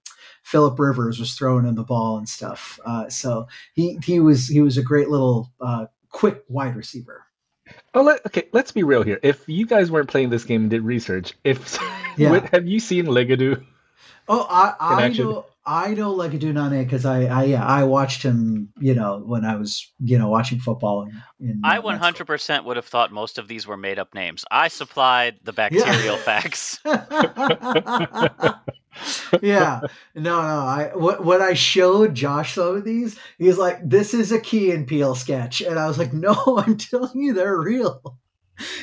Philip 0.49 0.79
Rivers 0.79 1.21
was 1.21 1.35
throwing 1.35 1.67
him 1.67 1.75
the 1.75 1.85
ball 1.85 2.17
and 2.17 2.27
stuff. 2.27 2.81
Uh, 2.87 3.07
so 3.11 3.47
he 3.75 3.99
he 4.03 4.19
was 4.19 4.49
he 4.49 4.63
was 4.63 4.79
a 4.79 4.83
great 4.83 5.11
little 5.11 5.53
uh, 5.61 5.87
quick 6.09 6.43
wide 6.49 6.75
receiver. 6.75 7.27
Oh, 7.93 8.01
let, 8.03 8.25
okay. 8.25 8.49
Let's 8.53 8.73
be 8.73 8.83
real 8.83 9.03
here. 9.03 9.21
If 9.23 9.47
you 9.47 9.67
guys 9.67 9.91
weren't 9.91 10.09
playing 10.09 10.31
this 10.31 10.45
game 10.45 10.63
and 10.63 10.71
did 10.71 10.81
research, 10.81 11.35
if 11.45 11.79
Yeah. 12.17 12.31
what- 12.31 12.49
have 12.49 12.67
you 12.67 12.81
seen 12.81 13.05
Legedu? 13.05 13.63
Oh, 14.27 14.47
I, 14.49 14.75
I 14.81 15.09
know 15.09 15.45
I 15.67 15.93
know 15.93 16.15
Legedu 16.15 16.53
Naanee 16.55 16.83
because 16.85 17.05
I 17.05 17.25
I 17.27 17.45
yeah 17.45 17.67
I 17.67 17.85
watched 17.85 18.23
him 18.23 18.71
you 18.79 18.95
know 18.95 19.19
when 19.19 19.45
I 19.45 19.57
was 19.57 19.87
you 20.01 20.19
know 20.19 20.31
watching 20.31 20.61
football. 20.61 21.03
In, 21.03 21.23
in, 21.47 21.61
I 21.63 21.77
uh, 21.77 21.83
100% 21.83 22.65
would 22.65 22.77
have 22.77 22.87
thought 22.87 23.13
most 23.13 23.37
of 23.37 23.49
these 23.49 23.67
were 23.67 23.77
made 23.77 23.99
up 23.99 24.15
names. 24.15 24.47
I 24.51 24.69
supplied 24.69 25.41
the 25.45 25.53
bacterial 25.53 26.17
facts. 26.31 26.81
yeah, 29.43 29.83
no, 30.15 30.43
no. 30.43 30.61
I 30.67 30.91
what 30.95 31.25
when 31.25 31.43
I 31.43 31.55
showed 31.55 32.15
Josh 32.15 32.55
some 32.55 32.77
of 32.77 32.85
these, 32.85 33.19
he's 33.39 33.59
like, 33.59 33.79
"This 33.89 34.15
is 34.15 34.33
a 34.33 34.41
Key 34.41 34.71
and 34.73 34.87
Peele 34.87 35.15
sketch," 35.15 35.61
and 35.61 35.79
I 35.79 35.87
was 35.89 35.99
like, 35.99 36.13
"No, 36.13 36.35
I'm 36.67 36.77
telling 36.77 37.21
you, 37.21 37.33
they're 37.33 37.59
real." 37.59 38.19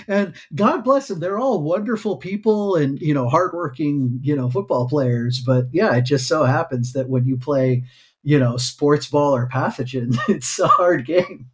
And 0.07 0.35
God 0.53 0.83
bless 0.83 1.07
them; 1.09 1.19
they're 1.19 1.39
all 1.39 1.61
wonderful 1.61 2.17
people 2.17 2.75
and 2.75 2.99
you 3.01 3.13
know 3.13 3.27
hardworking 3.29 4.19
you 4.23 4.35
know 4.35 4.49
football 4.49 4.87
players. 4.87 5.41
But 5.41 5.65
yeah, 5.71 5.95
it 5.95 6.03
just 6.03 6.27
so 6.27 6.43
happens 6.45 6.93
that 6.93 7.09
when 7.09 7.25
you 7.25 7.37
play, 7.37 7.83
you 8.23 8.39
know, 8.39 8.57
sports 8.57 9.07
ball 9.07 9.35
or 9.35 9.49
pathogen, 9.49 10.17
it's 10.29 10.59
a 10.59 10.67
hard 10.67 11.05
game. 11.05 11.47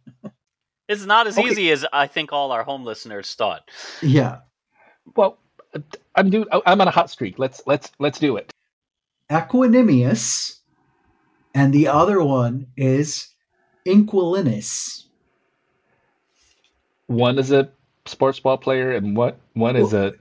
It's 0.88 1.04
not 1.04 1.26
as 1.26 1.38
Okay. 1.38 1.40
easy 1.40 1.70
as 1.72 1.84
I 1.92 2.06
think 2.06 2.32
all 2.32 2.52
our 2.52 2.62
home 2.64 2.84
listeners 2.84 3.34
thought. 3.34 3.68
Yeah, 4.02 4.40
Well, 5.16 5.41
I'm 6.14 6.30
do. 6.30 6.44
I'm 6.66 6.80
on 6.80 6.88
a 6.88 6.90
hot 6.90 7.10
streak. 7.10 7.38
Let's 7.38 7.62
let's 7.66 7.90
let's 7.98 8.18
do 8.18 8.36
it. 8.36 8.50
Equanimeous, 9.30 10.58
and 11.54 11.72
the 11.72 11.88
other 11.88 12.22
one 12.22 12.66
is 12.76 13.28
Inquilinus. 13.86 15.04
One 17.06 17.38
is 17.38 17.52
a 17.52 17.70
sports 18.06 18.40
ball 18.40 18.58
player, 18.58 18.92
and 18.92 19.16
what 19.16 19.38
one 19.54 19.76
is 19.76 19.92
a, 19.92 20.12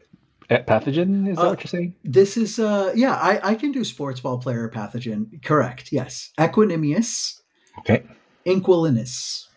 a 0.49 0.59
pathogen. 0.59 1.29
Is 1.29 1.35
that 1.37 1.45
Uh, 1.45 1.49
what 1.49 1.59
you're 1.61 1.67
saying? 1.67 1.95
This 2.03 2.37
is 2.37 2.59
uh 2.59 2.91
yeah, 2.95 3.15
I, 3.15 3.51
I 3.51 3.55
can 3.55 3.71
do 3.71 3.83
sports 3.83 4.19
ball 4.19 4.37
player 4.37 4.69
pathogen. 4.69 5.43
Correct. 5.43 5.91
Yes. 5.91 6.31
Equanimeous, 6.37 7.41
Okay. 7.79 8.03
Inquilinus. 8.45 9.47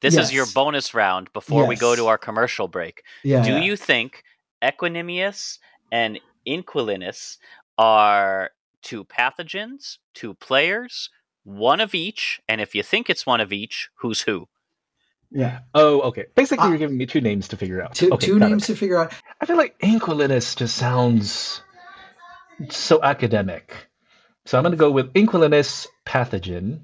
This 0.00 0.14
Yes. 0.14 0.26
is 0.26 0.32
your 0.34 0.46
bonus 0.54 0.92
round 0.92 1.32
before 1.32 1.66
we 1.66 1.76
go 1.76 1.96
to 1.96 2.08
our 2.08 2.18
commercial 2.18 2.68
break. 2.68 3.02
Yeah. 3.22 3.42
Do 3.42 3.52
yeah. 3.52 3.60
you 3.62 3.76
think 3.76 4.22
Equanimeous 4.64 5.58
and 5.92 6.18
Inquilinus 6.46 7.36
are 7.78 8.50
two 8.82 9.04
pathogens, 9.04 9.98
two 10.14 10.34
players, 10.34 11.10
one 11.44 11.80
of 11.80 11.94
each? 11.94 12.40
And 12.48 12.60
if 12.60 12.74
you 12.74 12.82
think 12.82 13.10
it's 13.10 13.26
one 13.26 13.40
of 13.40 13.52
each, 13.52 13.90
who's 13.96 14.22
who? 14.22 14.48
Yeah. 15.30 15.60
Oh, 15.74 16.00
okay. 16.02 16.26
Basically, 16.34 16.66
Uh, 16.66 16.68
you're 16.70 16.78
giving 16.78 16.96
me 16.96 17.06
two 17.06 17.20
names 17.20 17.48
to 17.48 17.56
figure 17.56 17.82
out. 17.82 17.94
Two 17.94 18.10
okay, 18.12 18.26
two 18.26 18.38
got 18.38 18.46
it. 18.46 18.48
names 18.50 18.66
to 18.68 18.76
figure 18.76 18.98
out. 19.02 19.12
I 19.40 19.46
feel 19.46 19.56
like 19.56 19.78
Inquilinus 19.80 20.56
just 20.56 20.76
sounds 20.76 21.60
so 22.70 23.02
academic. 23.02 23.88
So 24.46 24.58
I'm 24.58 24.62
going 24.62 24.72
to 24.72 24.76
go 24.78 24.90
with 24.90 25.12
Inquilinus 25.14 25.86
pathogen, 26.06 26.80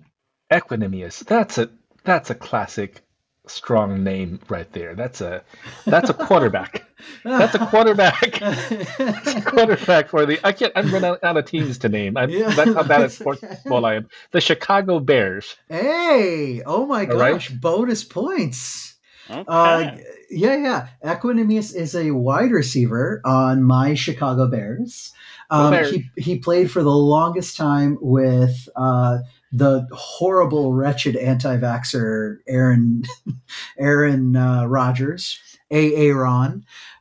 Equanimeous. 0.50 1.24
That's 1.24 1.58
a 1.58 1.70
that's 2.04 2.30
a 2.30 2.34
classic 2.34 3.02
strong 3.46 4.02
name 4.02 4.40
right 4.48 4.70
there. 4.72 4.94
That's 4.94 5.20
a 5.20 5.44
that's 5.86 6.10
a 6.10 6.14
quarterback. 6.14 6.84
That's 7.24 7.54
a 7.54 7.66
quarterback. 7.66 8.38
that's 8.40 9.34
a 9.36 9.42
quarterback 9.42 10.08
for 10.08 10.26
the. 10.26 10.38
I 10.44 10.52
can't. 10.52 10.72
I'm 10.76 10.92
running 10.92 11.16
out 11.22 11.36
of 11.36 11.44
teams 11.44 11.78
to 11.78 11.88
name. 11.88 12.16
I'm, 12.16 12.30
Yeah. 12.30 12.50
That's 12.50 12.74
how 12.74 12.82
bad 12.82 13.02
at 13.02 13.12
sports 13.12 13.40
football 13.62 13.84
I 13.84 13.94
am. 13.96 14.08
The 14.32 14.40
Chicago 14.40 15.00
Bears. 15.00 15.56
Hey, 15.68 16.62
oh 16.64 16.86
my 16.86 17.06
All 17.06 17.16
right. 17.16 17.32
gosh, 17.34 17.50
bonus 17.50 18.04
points. 18.04 18.94
Okay. 19.30 19.44
Uh, 19.46 19.96
yeah, 20.30 20.56
yeah. 20.56 20.88
Equanimeous 21.04 21.74
is 21.74 21.94
a 21.94 22.10
wide 22.10 22.50
receiver 22.50 23.20
on 23.24 23.62
my 23.62 23.94
Chicago 23.94 24.48
Bears. 24.48 25.12
Um, 25.50 25.72
Bears. 25.72 25.90
he, 25.90 26.10
he 26.16 26.38
played 26.38 26.70
for 26.70 26.82
the 26.82 26.90
longest 26.90 27.56
time 27.56 27.98
with 28.00 28.68
uh, 28.76 29.18
the 29.52 29.86
horrible, 29.92 30.72
wretched 30.72 31.16
anti-vaxer 31.16 32.38
Aaron 32.48 33.02
Aaron 33.78 34.36
uh, 34.36 34.66
Rodgers, 34.66 35.38
A. 35.70 36.08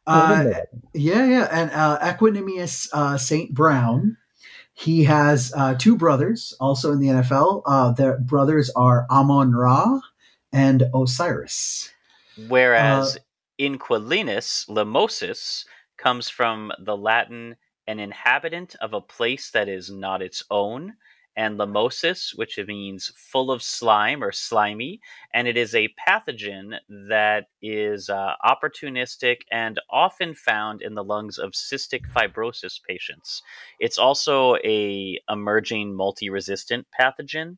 Ron. 0.09 0.53
Uh, 0.53 0.61
yeah, 0.93 1.25
yeah, 1.25 1.47
and 1.51 1.71
uh, 1.71 1.99
Equanimeous 2.01 2.89
uh, 2.93 3.17
Saint 3.17 3.53
Brown. 3.53 4.17
He 4.73 5.03
has 5.03 5.51
uh, 5.55 5.75
two 5.75 5.97
brothers, 5.97 6.55
also 6.59 6.93
in 6.93 6.99
the 6.99 7.07
NFL. 7.07 7.63
Uh, 7.65 7.91
their 7.91 8.17
brothers 8.17 8.69
are 8.77 9.05
Amon 9.09 9.53
Ra 9.53 9.99
and 10.53 10.83
Osiris. 10.95 11.89
Whereas 12.47 13.17
uh, 13.17 13.19
inquilinus, 13.59 14.67
limosus, 14.69 15.65
comes 15.97 16.29
from 16.29 16.71
the 16.79 16.95
Latin 16.95 17.57
an 17.87 17.99
inhabitant 17.99 18.75
of 18.79 18.93
a 18.93 19.01
place 19.01 19.49
that 19.51 19.67
is 19.67 19.89
not 19.89 20.21
its 20.21 20.43
own, 20.49 20.93
and 21.39 21.57
limosus, 21.57 22.37
which 22.37 22.59
means 22.67 23.13
full 23.15 23.49
of 23.49 23.63
slime 23.63 24.21
or 24.21 24.29
slimy, 24.29 24.99
and 25.33 25.47
it 25.47 25.55
is 25.55 25.73
a 25.73 25.87
pathogen 26.05 26.77
that 26.89 27.45
is 27.61 28.09
uh, 28.09 28.33
opportunistic 28.45 29.37
and 29.49 29.79
often 29.89 30.35
found 30.35 30.81
in 30.81 30.95
the 30.95 31.03
lungs 31.03 31.37
of 31.37 31.51
cystic 31.51 32.01
fibrosis 32.13 32.81
patients. 32.85 33.41
It's 33.79 33.97
also 33.97 34.57
a 34.65 35.17
emerging 35.29 35.95
multi-resistant 35.95 36.85
pathogen 36.99 37.55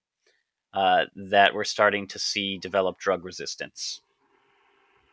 uh, 0.76 1.06
that 1.16 1.56
we're 1.56 1.64
starting 1.64 2.06
to 2.10 2.20
see 2.20 2.60
develop 2.60 3.00
drug 3.00 3.26
resistance. 3.26 4.02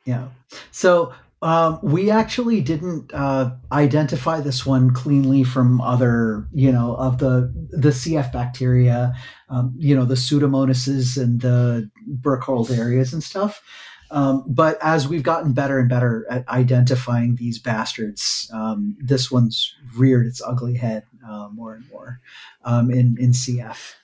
Yeah. 0.04 0.28
So 0.72 1.14
um, 1.40 1.78
we 1.82 2.10
actually 2.10 2.60
didn't 2.60 3.12
uh, 3.14 3.50
identify 3.70 4.40
this 4.40 4.66
one 4.66 4.90
cleanly 4.92 5.44
from 5.44 5.80
other, 5.80 6.48
you 6.52 6.72
know, 6.72 6.96
of 6.96 7.18
the 7.18 7.52
the 7.70 7.90
CF 7.90 8.32
bacteria, 8.32 9.14
um, 9.48 9.72
you 9.78 9.94
know, 9.94 10.04
the 10.04 10.14
pseudomonases 10.14 11.20
and 11.20 11.40
the 11.40 11.88
Burkholderias 12.20 13.12
and 13.12 13.22
stuff. 13.22 13.62
Um, 14.10 14.44
but 14.48 14.78
as 14.82 15.06
we've 15.06 15.22
gotten 15.22 15.52
better 15.52 15.78
and 15.78 15.88
better 15.88 16.26
at 16.30 16.48
identifying 16.48 17.36
these 17.36 17.58
bastards, 17.58 18.50
um, 18.52 18.96
this 18.98 19.30
one's 19.30 19.74
reared 19.96 20.26
its 20.26 20.42
ugly 20.42 20.76
head 20.76 21.04
uh, 21.28 21.48
more 21.52 21.74
and 21.74 21.88
more 21.90 22.20
um, 22.64 22.90
in 22.90 23.16
in 23.20 23.30
CF. 23.30 23.94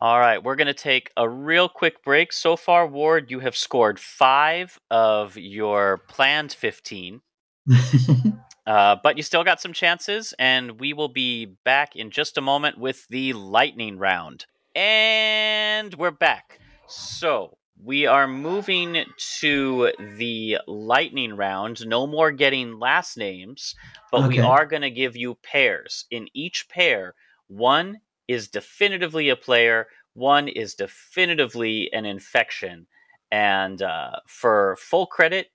All 0.00 0.20
right, 0.20 0.40
we're 0.40 0.54
going 0.54 0.68
to 0.68 0.74
take 0.74 1.10
a 1.16 1.28
real 1.28 1.68
quick 1.68 2.04
break. 2.04 2.32
So 2.32 2.54
far, 2.54 2.86
Ward, 2.86 3.32
you 3.32 3.40
have 3.40 3.56
scored 3.56 3.98
five 3.98 4.78
of 4.92 5.36
your 5.36 5.98
planned 6.06 6.52
15, 6.52 7.20
uh, 8.66 8.96
but 9.02 9.16
you 9.16 9.24
still 9.24 9.42
got 9.42 9.60
some 9.60 9.72
chances, 9.72 10.34
and 10.38 10.78
we 10.78 10.92
will 10.92 11.08
be 11.08 11.46
back 11.64 11.96
in 11.96 12.12
just 12.12 12.38
a 12.38 12.40
moment 12.40 12.78
with 12.78 13.08
the 13.08 13.32
lightning 13.32 13.98
round. 13.98 14.46
And 14.76 15.92
we're 15.94 16.12
back. 16.12 16.60
So 16.86 17.58
we 17.82 18.06
are 18.06 18.28
moving 18.28 19.04
to 19.40 19.92
the 20.16 20.58
lightning 20.68 21.34
round. 21.34 21.84
No 21.84 22.06
more 22.06 22.30
getting 22.30 22.78
last 22.78 23.16
names, 23.16 23.74
but 24.12 24.28
we 24.28 24.38
are 24.38 24.64
going 24.64 24.82
to 24.82 24.92
give 24.92 25.16
you 25.16 25.34
pairs. 25.34 26.04
In 26.08 26.28
each 26.34 26.68
pair, 26.68 27.16
one 27.48 27.98
is 28.28 28.48
definitively 28.48 29.30
a 29.30 29.36
player, 29.36 29.88
one 30.14 30.48
is 30.48 30.74
definitively 30.74 31.90
an 31.92 32.04
infection. 32.04 32.86
And 33.32 33.82
uh, 33.82 34.20
for 34.26 34.76
full 34.78 35.06
credit, 35.06 35.48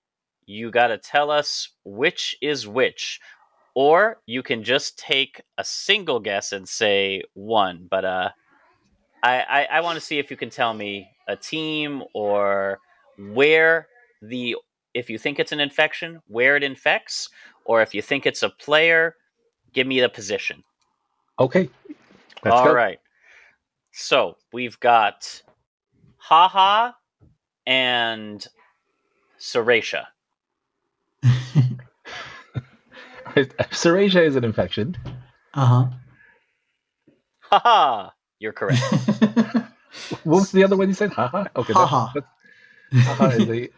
you 0.46 0.72
got 0.72 0.88
to 0.88 0.98
tell 0.98 1.32
us 1.32 1.70
which 1.86 2.36
is 2.42 2.68
which. 2.68 3.20
Or 3.76 4.20
you 4.26 4.44
can 4.44 4.64
just 4.64 5.00
take 5.00 5.42
a 5.58 5.64
single 5.64 6.20
guess 6.20 6.52
and 6.52 6.68
say 6.68 7.24
one. 7.34 7.88
But 7.90 8.06
uh, 8.06 8.30
I, 9.24 9.40
I, 9.42 9.68
I 9.78 9.82
want 9.82 9.96
to 9.96 10.06
see 10.06 10.20
if 10.20 10.30
you 10.30 10.38
can 10.38 10.50
tell 10.50 10.74
me 10.74 11.10
a 11.28 11.36
team 11.36 12.04
or 12.14 12.80
where 13.18 13.88
the, 14.22 14.56
if 14.94 15.10
you 15.10 15.18
think 15.18 15.40
it's 15.40 15.52
an 15.52 15.60
infection, 15.60 16.22
where 16.28 16.56
it 16.56 16.64
infects, 16.64 17.30
or 17.66 17.82
if 17.82 17.96
you 17.96 18.02
think 18.02 18.26
it's 18.26 18.44
a 18.44 18.50
player, 18.50 19.16
give 19.74 19.88
me 19.88 20.00
the 20.00 20.10
position. 20.10 20.64
Okay. 21.40 21.70
Let's 22.44 22.56
All 22.56 22.66
go. 22.66 22.74
right. 22.74 23.00
So 23.92 24.38
we've 24.52 24.80
got 24.80 25.42
Haha 26.18 26.92
and 27.66 28.46
Serratia. 29.40 30.06
Serratia 33.36 34.26
is 34.26 34.36
an 34.36 34.44
infection. 34.44 34.98
Uh 35.54 35.66
huh. 35.66 35.86
Haha, 37.42 38.10
you're 38.40 38.54
correct. 38.54 38.82
What 40.24 40.40
was 40.40 40.52
the 40.52 40.64
other 40.64 40.76
one 40.76 40.88
you 40.88 40.94
said? 40.96 41.12
Haha. 41.14 41.46
Okay. 41.56 41.74
that- 41.74 41.88
Haha. 41.88 42.14
that's- 42.14 42.32
haha 43.06 43.28
is 43.30 43.50
a 43.50 43.70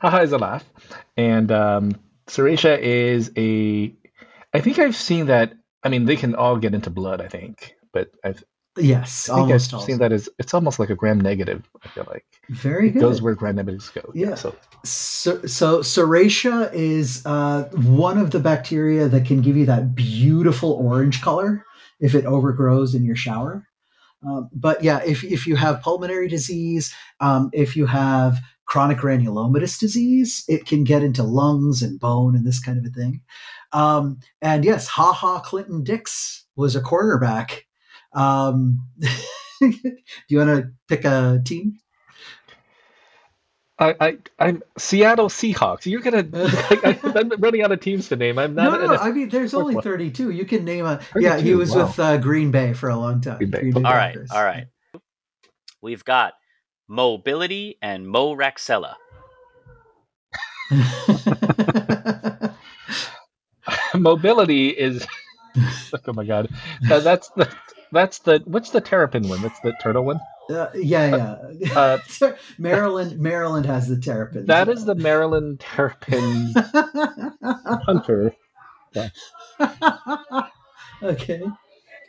haha 0.00 0.18
is 0.22 0.32
a 0.32 0.38
laugh, 0.38 0.64
and 1.16 1.50
um, 1.52 1.92
Serratia 2.26 2.78
is 2.78 3.30
a. 3.36 3.92
I 4.52 4.60
think 4.60 4.78
I've 4.78 4.96
seen 4.96 5.26
that. 5.26 5.54
I 5.82 5.88
mean, 5.88 6.04
they 6.04 6.16
can 6.16 6.34
all 6.34 6.56
get 6.56 6.74
into 6.74 6.90
blood. 6.90 7.20
I 7.20 7.28
think, 7.28 7.74
but 7.92 8.10
I've, 8.24 8.42
yes, 8.76 9.28
I 9.28 9.34
think 9.34 9.42
almost 9.46 9.72
I've 9.72 9.80
all. 9.80 9.86
seen 9.86 9.98
that 9.98 10.12
as 10.12 10.28
it's 10.38 10.54
almost 10.54 10.78
like 10.78 10.90
a 10.90 10.94
gram 10.94 11.20
negative. 11.20 11.68
I 11.84 11.88
feel 11.88 12.06
like 12.08 12.24
Very 12.48 12.88
it 12.88 12.92
good. 12.92 13.00
goes 13.00 13.22
where 13.22 13.34
gram 13.34 13.56
negatives 13.56 13.88
go. 13.90 14.10
Yeah. 14.14 14.34
So 14.34 14.54
So, 14.84 15.42
so 15.46 15.80
Serratia 15.80 16.72
is 16.72 17.22
uh, 17.26 17.64
one 17.74 18.18
of 18.18 18.30
the 18.30 18.40
bacteria 18.40 19.08
that 19.08 19.26
can 19.26 19.40
give 19.42 19.56
you 19.56 19.66
that 19.66 19.94
beautiful 19.94 20.72
orange 20.72 21.20
color 21.22 21.64
if 21.98 22.14
it 22.14 22.24
overgrows 22.24 22.94
in 22.94 23.04
your 23.04 23.16
shower. 23.16 23.66
Um, 24.26 24.50
but 24.52 24.82
yeah, 24.84 25.00
if, 25.04 25.24
if 25.24 25.46
you 25.46 25.56
have 25.56 25.80
pulmonary 25.82 26.28
disease, 26.28 26.94
um, 27.20 27.50
if 27.52 27.74
you 27.76 27.86
have 27.86 28.38
chronic 28.70 28.98
granulomatous 28.98 29.78
disease, 29.80 30.44
it 30.48 30.64
can 30.64 30.84
get 30.84 31.02
into 31.02 31.24
lungs 31.24 31.82
and 31.82 31.98
bone 31.98 32.36
and 32.36 32.46
this 32.46 32.60
kind 32.60 32.78
of 32.78 32.86
a 32.86 32.88
thing. 32.88 33.20
Um, 33.72 34.20
and 34.40 34.64
yes, 34.64 34.86
Ha 34.86 35.12
Ha 35.12 35.40
Clinton 35.40 35.82
Dix 35.82 36.46
was 36.56 36.76
a 36.76 36.80
quarterback. 36.80 37.66
Um, 38.12 38.86
do 39.60 39.72
you 40.28 40.38
want 40.38 40.50
to 40.50 40.70
pick 40.88 41.04
a 41.04 41.42
team? 41.44 41.78
I, 43.80 43.94
I 43.98 44.18
I'm 44.38 44.62
Seattle 44.78 45.28
Seahawks. 45.28 45.86
You're 45.86 46.02
gonna. 46.02 46.28
I, 46.34 46.98
I'm 47.02 47.30
running 47.38 47.62
out 47.62 47.72
of 47.72 47.80
teams 47.80 48.08
to 48.10 48.16
name. 48.16 48.38
I'm 48.38 48.54
No, 48.54 48.70
not. 48.70 48.80
no, 48.82 48.86
no. 48.88 48.94
I 48.96 49.10
mean, 49.10 49.30
there's 49.30 49.52
Fourth 49.52 49.62
only 49.62 49.74
one. 49.76 49.82
32. 49.82 50.30
You 50.30 50.44
can 50.44 50.64
name 50.64 50.84
a. 50.84 51.00
Yeah, 51.16 51.38
he 51.38 51.54
was 51.54 51.74
wow. 51.74 51.86
with 51.86 51.98
uh, 51.98 52.18
Green 52.18 52.50
Bay 52.50 52.74
for 52.74 52.88
a 52.90 52.96
long 52.96 53.20
time. 53.20 53.38
Green 53.38 53.50
Bay. 53.50 53.72
all 53.74 53.82
right, 53.82 54.12
Packers. 54.12 54.30
all 54.30 54.44
right. 54.44 54.66
We've 55.80 56.04
got 56.04 56.34
Mobility 56.90 57.78
and 57.80 58.04
Moraxella. 58.04 58.94
mobility 63.94 64.70
is 64.70 65.06
oh 66.08 66.12
my 66.12 66.24
god 66.24 66.48
Uh, 66.90 66.98
that's 66.98 67.28
the 67.36 67.48
that's 67.92 68.18
the 68.20 68.42
what's 68.46 68.70
the 68.70 68.80
terrapin 68.80 69.28
one 69.28 69.40
that's 69.40 69.60
the 69.60 69.72
turtle 69.80 70.04
one 70.04 70.18
Uh, 70.50 70.66
yeah, 70.74 71.38
yeah. 71.60 71.78
Uh, 71.78 71.98
Maryland, 72.58 73.20
Maryland 73.20 73.66
has 73.66 73.86
the 73.86 73.96
terrapin. 73.96 74.46
that 74.46 74.68
is 74.68 74.84
the 74.84 74.96
maryland 74.96 75.60
terrapin 75.60 76.52
hunter 77.86 78.34
okay. 81.04 81.42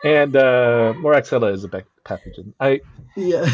and 0.03 0.35
uh 0.35 0.93
moraxella 0.97 1.53
is 1.53 1.63
a 1.63 1.67
bac- 1.67 1.85
pathogen 2.03 2.53
i 2.59 2.79
Yeah. 3.15 3.47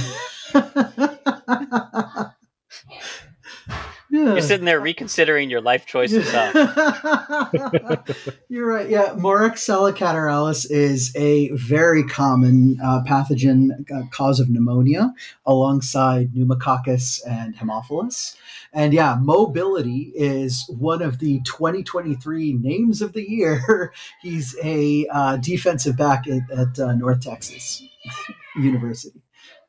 You're 4.10 4.42
sitting 4.42 4.66
there 4.66 4.80
reconsidering 4.80 5.50
your 5.50 5.60
life 5.62 5.86
choices, 5.86 6.32
huh? 6.32 7.48
You're 8.50 8.66
right. 8.66 8.90
Yeah, 8.90 9.16
Moraxella 9.18 9.94
catarrhalis 9.94 10.66
is 10.70 11.14
a 11.16 11.50
very 11.50 12.04
common 12.04 12.80
uh, 12.82 13.04
pathogen 13.06 13.90
uh, 13.94 14.04
cause 14.12 14.40
of 14.40 14.50
pneumonia, 14.50 15.14
alongside 15.46 16.34
pneumococcus 16.34 17.22
and 17.28 17.56
Haemophilus. 17.58 18.38
And 18.72 18.94
yeah, 18.94 19.18
mobility 19.20 20.14
is 20.16 20.66
one 20.70 21.02
of 21.02 21.20
the 21.20 21.42
2023 21.42 22.54
names 22.54 23.02
of 23.02 23.12
the 23.12 23.30
year. 23.30 23.94
He's 24.22 24.56
a 24.64 25.06
uh, 25.12 25.38
defensive 25.38 25.98
back 25.98 26.26
at, 26.28 26.50
at 26.50 26.80
uh, 26.80 26.94
North 26.94 27.22
Texas 27.22 27.84
University. 28.56 29.22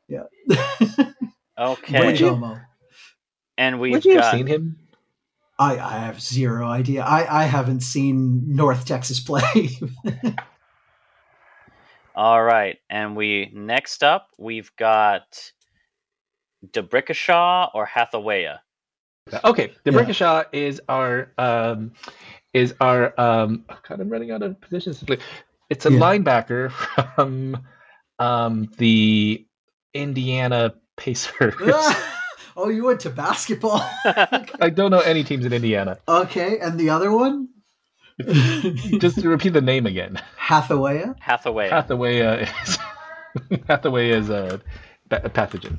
Yeah. 0.07 0.23
Okay. 1.59 1.97
Buen 1.97 2.15
homo. 2.17 2.57
and 3.57 3.79
we've 3.79 3.93
Would 3.93 4.05
you 4.05 4.13
got 4.15 4.23
have 4.23 4.31
seen 4.31 4.47
him? 4.47 4.77
I, 5.59 5.77
I 5.77 5.97
have 5.99 6.21
zero 6.21 6.67
idea. 6.67 7.03
I, 7.03 7.41
I 7.41 7.45
haven't 7.45 7.81
seen 7.81 8.43
North 8.55 8.85
Texas 8.85 9.19
play. 9.19 9.69
All 12.15 12.41
right, 12.43 12.77
and 12.89 13.15
we 13.15 13.51
next 13.53 14.03
up 14.03 14.27
we've 14.37 14.71
got 14.77 15.51
D'Brickashaw 16.73 17.69
or 17.73 17.87
Hathewaya. 17.87 18.59
Okay, 19.45 19.73
the 19.83 19.91
Yeah. 19.91 20.43
Is 20.53 20.81
our 20.89 21.31
um, 21.37 21.91
is 22.53 22.75
our 22.81 23.19
um. 23.19 23.65
oh 23.69 23.77
God, 23.87 24.01
I'm 24.01 24.09
running 24.09 24.31
out 24.31 24.41
of 24.43 24.59
positions. 24.61 25.03
It's 25.69 25.85
a 25.85 25.89
Yeah. 25.89 25.99
linebacker 25.99 26.71
from 27.15 27.57
um 28.19 28.69
the 28.77 29.45
Indiana 29.93 30.73
Pacers. 30.99 31.55
oh, 32.57 32.69
you 32.69 32.83
went 32.83 32.99
to 33.01 33.09
basketball. 33.09 33.79
I 34.05 34.69
don't 34.69 34.91
know 34.91 34.99
any 34.99 35.23
teams 35.23 35.45
in 35.45 35.53
Indiana. 35.53 35.97
okay, 36.07 36.59
and 36.59 36.77
the 36.77 36.89
other 36.89 37.11
one? 37.11 37.47
Just 38.99 39.21
to 39.21 39.29
repeat 39.29 39.53
the 39.53 39.61
name 39.61 39.85
again. 39.85 40.21
Hathaway. 40.35 41.05
Hathewaya. 41.25 41.69
Hathaway 41.69 42.21
uh, 42.21 42.45
is 42.65 42.77
Hathaway 43.67 44.09
is 44.09 44.29
a, 44.29 44.59
a 45.09 45.29
pathogen. 45.29 45.77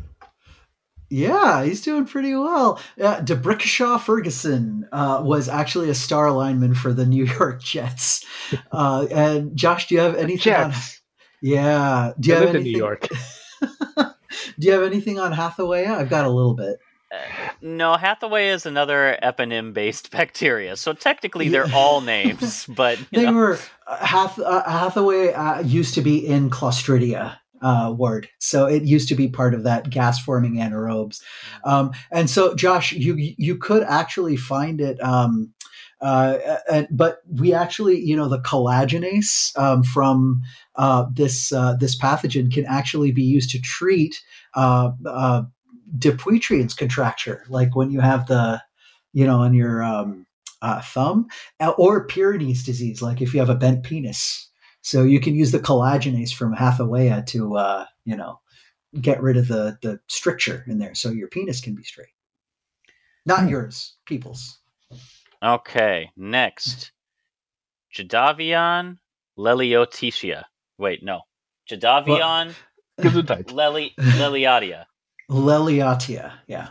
Yeah, 1.10 1.64
he's 1.64 1.82
doing 1.82 2.06
pretty 2.06 2.34
well. 2.34 2.80
Uh, 2.98 3.20
D'Brickashaw 3.20 4.00
Ferguson 4.00 4.88
uh, 4.92 5.20
was 5.22 5.48
actually 5.48 5.90
a 5.90 5.94
star 5.94 6.30
lineman 6.30 6.74
for 6.74 6.94
the 6.94 7.04
New 7.04 7.24
York 7.38 7.62
Jets. 7.62 8.24
Uh, 8.72 9.06
and 9.10 9.54
Josh, 9.54 9.88
do 9.88 9.96
you 9.96 10.00
have 10.00 10.16
anything 10.16 10.54
on? 10.54 10.70
Jets. 10.70 11.02
Yeah, 11.42 12.12
do 12.18 12.30
you 12.30 12.36
I 12.36 12.38
have 12.38 12.46
lived 12.54 12.66
in? 12.66 12.72
New 12.72 12.78
York. 12.78 13.08
Do 14.58 14.66
you 14.66 14.72
have 14.72 14.82
anything 14.82 15.18
on 15.18 15.32
Hathaway? 15.32 15.86
I've 15.86 16.10
got 16.10 16.24
a 16.24 16.30
little 16.30 16.54
bit. 16.54 16.78
no, 17.60 17.94
Hathaway 17.94 18.48
is 18.48 18.66
another 18.66 19.18
eponym-based 19.22 20.10
bacteria, 20.16 20.76
so 20.76 20.92
technically 20.92 21.48
they're 21.48 21.70
all 21.74 22.00
names, 22.00 22.66
but 22.68 22.98
They 23.12 23.24
know. 23.26 23.32
were 23.32 23.58
uh, 23.86 24.04
Hath, 24.04 24.38
uh, 24.38 24.62
Hathaway 24.68 25.32
uh, 25.32 25.60
used 25.62 25.94
to 25.94 26.02
be 26.02 26.24
in 26.24 26.50
Clostridia 26.50 27.36
uh, 27.62 27.92
ward, 27.96 28.28
so 28.38 28.66
it 28.66 28.84
used 28.84 29.08
to 29.08 29.14
be 29.14 29.28
part 29.28 29.54
of 29.54 29.64
that 29.64 29.90
gas-forming 29.90 30.54
anaerobes. 30.54 31.20
Um, 31.64 31.90
and 32.12 32.30
so, 32.30 32.54
Josh, 32.54 32.92
you 32.92 33.14
you 33.16 33.56
could 33.56 33.82
actually 33.82 34.36
find 34.36 34.80
it. 34.80 35.02
Um, 35.02 35.52
uh, 36.00 36.38
uh, 36.70 36.82
but 36.90 37.20
we 37.30 37.52
actually, 37.52 38.00
you 38.00 38.16
know, 38.16 38.28
the 38.28 38.40
collagenase 38.40 39.56
um, 39.58 39.82
from 39.82 40.42
uh, 40.76 41.06
this 41.12 41.52
uh, 41.52 41.74
this 41.74 41.98
pathogen 41.98 42.52
can 42.52 42.64
actually 42.66 43.12
be 43.12 43.22
used 43.22 43.50
to 43.50 43.60
treat 43.60 44.22
uh, 44.54 44.92
uh, 45.06 45.42
Dupuytren's 45.98 46.74
contracture, 46.74 47.44
like 47.48 47.74
when 47.76 47.90
you 47.90 48.00
have 48.00 48.26
the, 48.26 48.62
you 49.12 49.26
know, 49.26 49.40
on 49.40 49.54
your 49.54 49.82
um, 49.82 50.26
uh, 50.62 50.80
thumb, 50.80 51.26
uh, 51.58 51.72
or 51.76 52.06
Peyronie's 52.06 52.64
disease, 52.64 53.02
like 53.02 53.20
if 53.20 53.34
you 53.34 53.40
have 53.40 53.50
a 53.50 53.54
bent 53.54 53.82
penis. 53.82 54.48
So 54.82 55.02
you 55.02 55.20
can 55.20 55.34
use 55.34 55.52
the 55.52 55.60
collagenase 55.60 56.32
from 56.32 56.54
Hathewaya 56.54 57.26
to, 57.26 57.56
uh, 57.56 57.84
you 58.04 58.16
know, 58.16 58.40
get 59.00 59.22
rid 59.22 59.36
of 59.36 59.48
the 59.48 59.78
the 59.82 60.00
stricture 60.06 60.64
in 60.66 60.78
there, 60.78 60.94
so 60.94 61.10
your 61.10 61.28
penis 61.28 61.60
can 61.60 61.74
be 61.74 61.82
straight. 61.82 62.14
Not 63.26 63.50
yours, 63.50 63.96
people's. 64.06 64.58
Okay, 65.42 66.10
next. 66.16 66.92
Jadeveon 67.94 68.98
Lelioticia. 69.38 70.44
Wait, 70.78 71.02
no. 71.02 71.22
Jadeveon 71.68 72.54
Gesundheit. 73.00 73.46
Leli 73.46 73.94
Leliadia. 73.98 74.84
Leliatia, 75.30 76.32
yeah. 76.46 76.68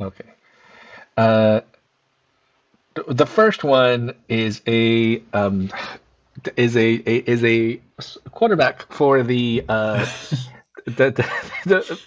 Okay. 0.00 0.24
Uh, 1.16 1.60
the 3.08 3.26
first 3.26 3.64
one 3.64 4.14
is 4.28 4.60
a 4.66 5.22
um, 5.32 5.70
is 6.56 6.76
a, 6.76 7.02
a 7.06 7.16
is 7.16 7.44
a 7.44 7.80
quarterback 8.30 8.92
for 8.92 9.22
the 9.22 9.64
uh, 9.68 9.98
the, 10.86 11.10
the, 11.10 11.30
the 11.64 12.00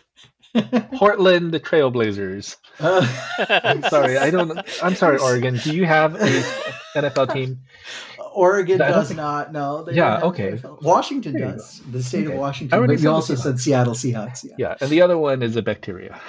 Portland 0.96 1.54
Trailblazers. 1.54 2.56
Uh, 2.80 3.06
I'm 3.64 3.84
sorry, 3.84 4.18
I 4.18 4.30
don't. 4.32 4.58
I'm 4.84 4.96
sorry, 4.96 5.18
Oregon. 5.18 5.58
Do 5.58 5.76
you 5.76 5.86
have 5.86 6.16
a 6.16 6.28
NFL 6.96 7.34
team? 7.34 7.60
Oregon 8.34 8.82
I 8.82 8.90
does 8.90 9.08
think- 9.08 9.18
not. 9.18 9.52
No. 9.52 9.84
they 9.84 9.94
Yeah, 9.94 10.22
okay. 10.22 10.52
NFL. 10.52 10.82
Washington 10.84 11.34
There 11.34 11.54
does. 11.54 11.82
The 11.92 12.04
state 12.04 12.26
Okay. 12.28 12.34
of 12.36 12.40
Washington. 12.40 12.78
already 12.78 12.96
But 12.96 13.02
you 13.02 13.10
also 13.10 13.34
Seahawks. 13.34 13.38
said 13.44 13.60
Seattle 13.60 13.94
Seahawks. 13.94 14.44
Yeah. 14.44 14.56
Yeah, 14.60 14.76
and 14.80 14.90
the 14.92 15.02
other 15.02 15.18
one 15.18 15.42
is 15.42 15.56
a 15.56 15.62
bacteria. 15.64 16.20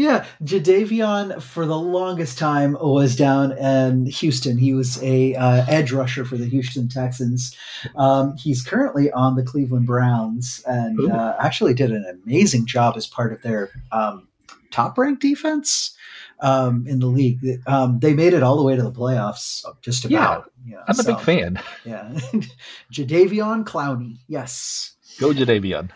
Yeah, 0.00 0.24
Jadeveon 0.42 1.42
for 1.42 1.66
the 1.66 1.76
longest 1.76 2.38
time 2.38 2.74
was 2.80 3.14
down 3.14 3.52
in 3.52 4.06
Houston. 4.06 4.56
He 4.56 4.72
was 4.72 5.00
a 5.02 5.34
uh, 5.34 5.66
edge 5.68 5.92
rusher 5.92 6.24
for 6.24 6.38
the 6.38 6.46
Houston 6.46 6.88
Texans. 6.88 7.54
Um, 7.96 8.34
he's 8.38 8.62
currently 8.62 9.12
on 9.12 9.36
the 9.36 9.42
Cleveland 9.42 9.86
Browns 9.86 10.64
and 10.66 10.98
uh, 11.12 11.36
actually 11.38 11.74
did 11.74 11.92
an 11.92 12.06
amazing 12.24 12.64
job 12.64 12.94
as 12.96 13.06
part 13.06 13.30
of 13.30 13.42
their 13.42 13.68
um, 13.92 14.26
top 14.70 14.96
ranked 14.96 15.20
defense 15.20 15.94
um, 16.40 16.86
in 16.86 17.00
the 17.00 17.06
league. 17.06 17.60
Um, 17.66 17.98
they 17.98 18.14
made 18.14 18.32
it 18.32 18.42
all 18.42 18.56
the 18.56 18.64
way 18.64 18.76
to 18.76 18.82
the 18.82 18.90
playoffs, 18.90 19.62
just 19.82 20.06
about. 20.06 20.50
Yeah, 20.66 20.82
I'm 20.88 20.98
a 20.98 21.04
big 21.04 21.20
fan. 21.20 21.60
Yeah, 21.84 22.10
Jadeveon 22.90 23.64
Clowney. 23.64 24.16
Yes. 24.28 24.94
Go 25.18 25.34
Jadeveon. 25.34 25.90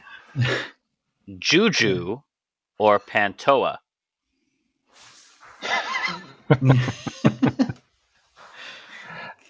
Juju 1.38 2.20
or 2.76 3.00
Pantoea. 3.00 3.78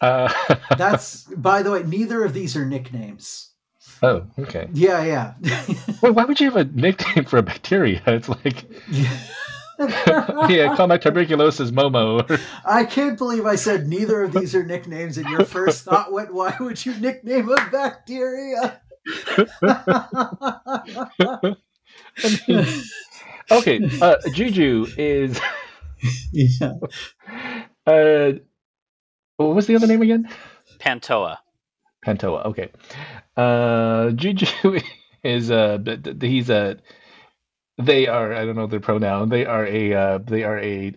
Uh, 0.00 0.30
That's 0.76 1.24
by 1.34 1.62
the 1.62 1.70
way, 1.70 1.82
neither 1.82 2.24
of 2.24 2.34
these 2.34 2.56
are 2.56 2.66
nicknames. 2.66 3.50
oh, 4.02 4.26
okay. 4.38 4.68
Yeah, 4.72 5.02
yeah. 5.04 5.34
Well, 6.02 6.12
why 6.12 6.24
would 6.24 6.38
you 6.40 6.50
have 6.50 6.56
a 6.56 6.64
nickname 6.64 7.24
for 7.24 7.38
a 7.38 7.42
bacteria? 7.42 8.02
It's 8.06 8.28
like, 8.28 8.66
yeah, 10.50 10.76
call 10.76 10.86
my 10.86 10.98
tuberculosis 10.98 11.70
Momo. 11.72 12.40
I 12.64 12.84
can't 12.84 13.18
believe 13.18 13.44
I 13.46 13.56
said 13.56 13.88
neither 13.88 14.22
of 14.22 14.32
these 14.32 14.54
are 14.54 14.62
nicknames, 14.62 15.18
and 15.18 15.28
your 15.28 15.44
first 15.44 15.84
thought 15.84 16.12
went, 16.12 16.32
"Why 16.32 16.54
would 16.60 16.84
you 16.86 16.94
nickname 16.94 17.48
a 17.48 17.56
bacteria?" 17.72 18.80
okay, 23.50 23.80
uh, 24.00 24.16
Juju 24.32 24.86
is. 24.96 25.40
yeah. 26.32 26.72
Uh, 27.86 28.32
what 29.36 29.54
was 29.54 29.66
the 29.66 29.76
other 29.76 29.86
name 29.86 30.02
again? 30.02 30.28
Pantoea. 30.78 31.38
Pantoea. 32.04 32.46
Okay. 32.46 32.70
Uh, 33.36 34.10
Juju 34.10 34.46
is 35.24 35.50
uh, 35.50 35.78
th- 35.84 36.02
th- 36.02 36.16
he's 36.20 36.50
a. 36.50 36.78
They 37.82 38.06
are. 38.06 38.32
I 38.32 38.44
don't 38.44 38.56
know 38.56 38.66
their 38.66 38.80
pronoun. 38.80 39.28
They 39.28 39.46
are 39.46 39.66
a. 39.66 39.94
Uh, 39.94 40.18
they 40.18 40.44
are 40.44 40.58
a, 40.58 40.94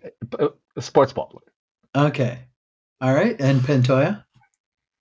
a 0.75 0.81
sports 0.81 1.13
baller. 1.13 1.39
Okay. 1.95 2.39
All 3.01 3.13
right. 3.13 3.35
And 3.39 3.61
Pantoea. 3.61 4.23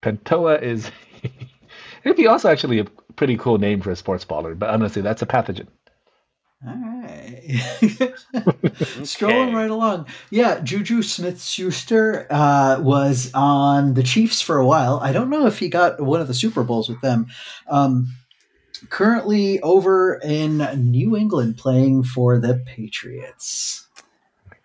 Pantoea 0.03 0.62
is. 0.62 0.90
It'd 2.05 2.16
be 2.16 2.29
also 2.29 2.49
actually 2.49 2.79
a 2.79 2.85
pretty 3.16 3.37
cool 3.37 3.59
name 3.59 3.81
for 3.81 3.90
a 3.90 3.97
sports 3.97 4.25
baller, 4.25 4.57
but 4.57 4.71
I'm 4.71 4.79
gonna 4.79 4.90
say 4.90 5.01
that's 5.01 5.23
a 5.23 5.27
pathogen. 5.27 5.66
All 6.64 6.75
right. 6.75 7.61
Strolling 9.03 9.49
Okay. 9.49 9.55
right 9.55 9.71
along. 9.71 10.07
Yeah, 10.31 10.61
Juju 10.61 11.03
Smith 11.03 11.42
Schuster 11.42 12.27
uh, 12.31 12.79
was 12.81 13.31
on 13.35 13.95
the 13.95 14.03
Chiefs 14.03 14.40
for 14.40 14.59
a 14.59 14.66
while. 14.66 14.99
I 15.03 15.12
don't 15.12 15.29
know 15.31 15.47
if 15.47 15.59
he 15.59 15.69
got 15.69 16.01
one 16.01 16.21
of 16.21 16.29
the 16.29 16.35
Super 16.35 16.62
Bowls 16.64 16.88
with 16.88 17.01
them. 17.03 17.27
Um, 17.69 18.09
currently 18.88 19.61
over 19.61 20.21
in 20.25 20.59
New 20.90 21.16
England 21.16 21.57
playing 21.59 22.05
for 22.05 22.38
the 22.38 22.62
Patriots. 22.66 23.87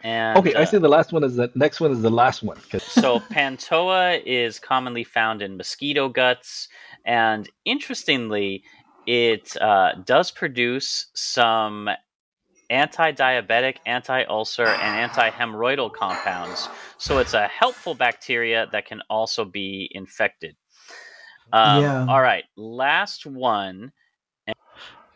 And 0.04 0.38
Okay, 0.39 0.56
I 0.56 0.63
uh, 0.63 0.65
say 0.65 0.77
the 0.80 0.88
last 0.89 1.12
one 1.13 1.23
is 1.23 1.36
the 1.36 1.51
next 1.56 1.80
one 1.80 1.91
is 1.91 2.01
the 2.01 2.10
last 2.10 2.41
one. 2.41 2.58
'cause- 2.71 2.84
so 2.84 3.19
Pantoea 3.19 4.21
is 4.25 4.60
commonly 4.60 5.04
found 5.04 5.41
in 5.43 5.58
mosquito 5.58 6.10
guts, 6.10 6.67
and 7.06 7.48
interestingly, 7.65 8.63
it 9.06 9.56
uh, 9.62 9.93
does 10.06 10.31
produce 10.31 11.08
some 11.13 11.89
anti-diabetic, 12.69 13.77
anti-ulcer, 13.85 14.65
and 14.65 14.99
anti-hemorrhoidal 14.99 15.93
compounds. 15.93 16.69
So 16.97 17.17
it's 17.17 17.33
a 17.33 17.47
helpful 17.47 17.93
bacteria 17.95 18.67
that 18.71 18.85
can 18.85 19.02
also 19.10 19.43
be 19.43 19.89
infected. 19.91 20.56
Um, 21.52 21.81
Yeah. 21.81 22.06
All 22.08 22.21
right, 22.21 22.45
last 22.56 23.25
one: 23.25 23.91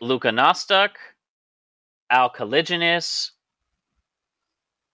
Leuconostoc, 0.02 0.90
Alcaligenes, 2.12 3.30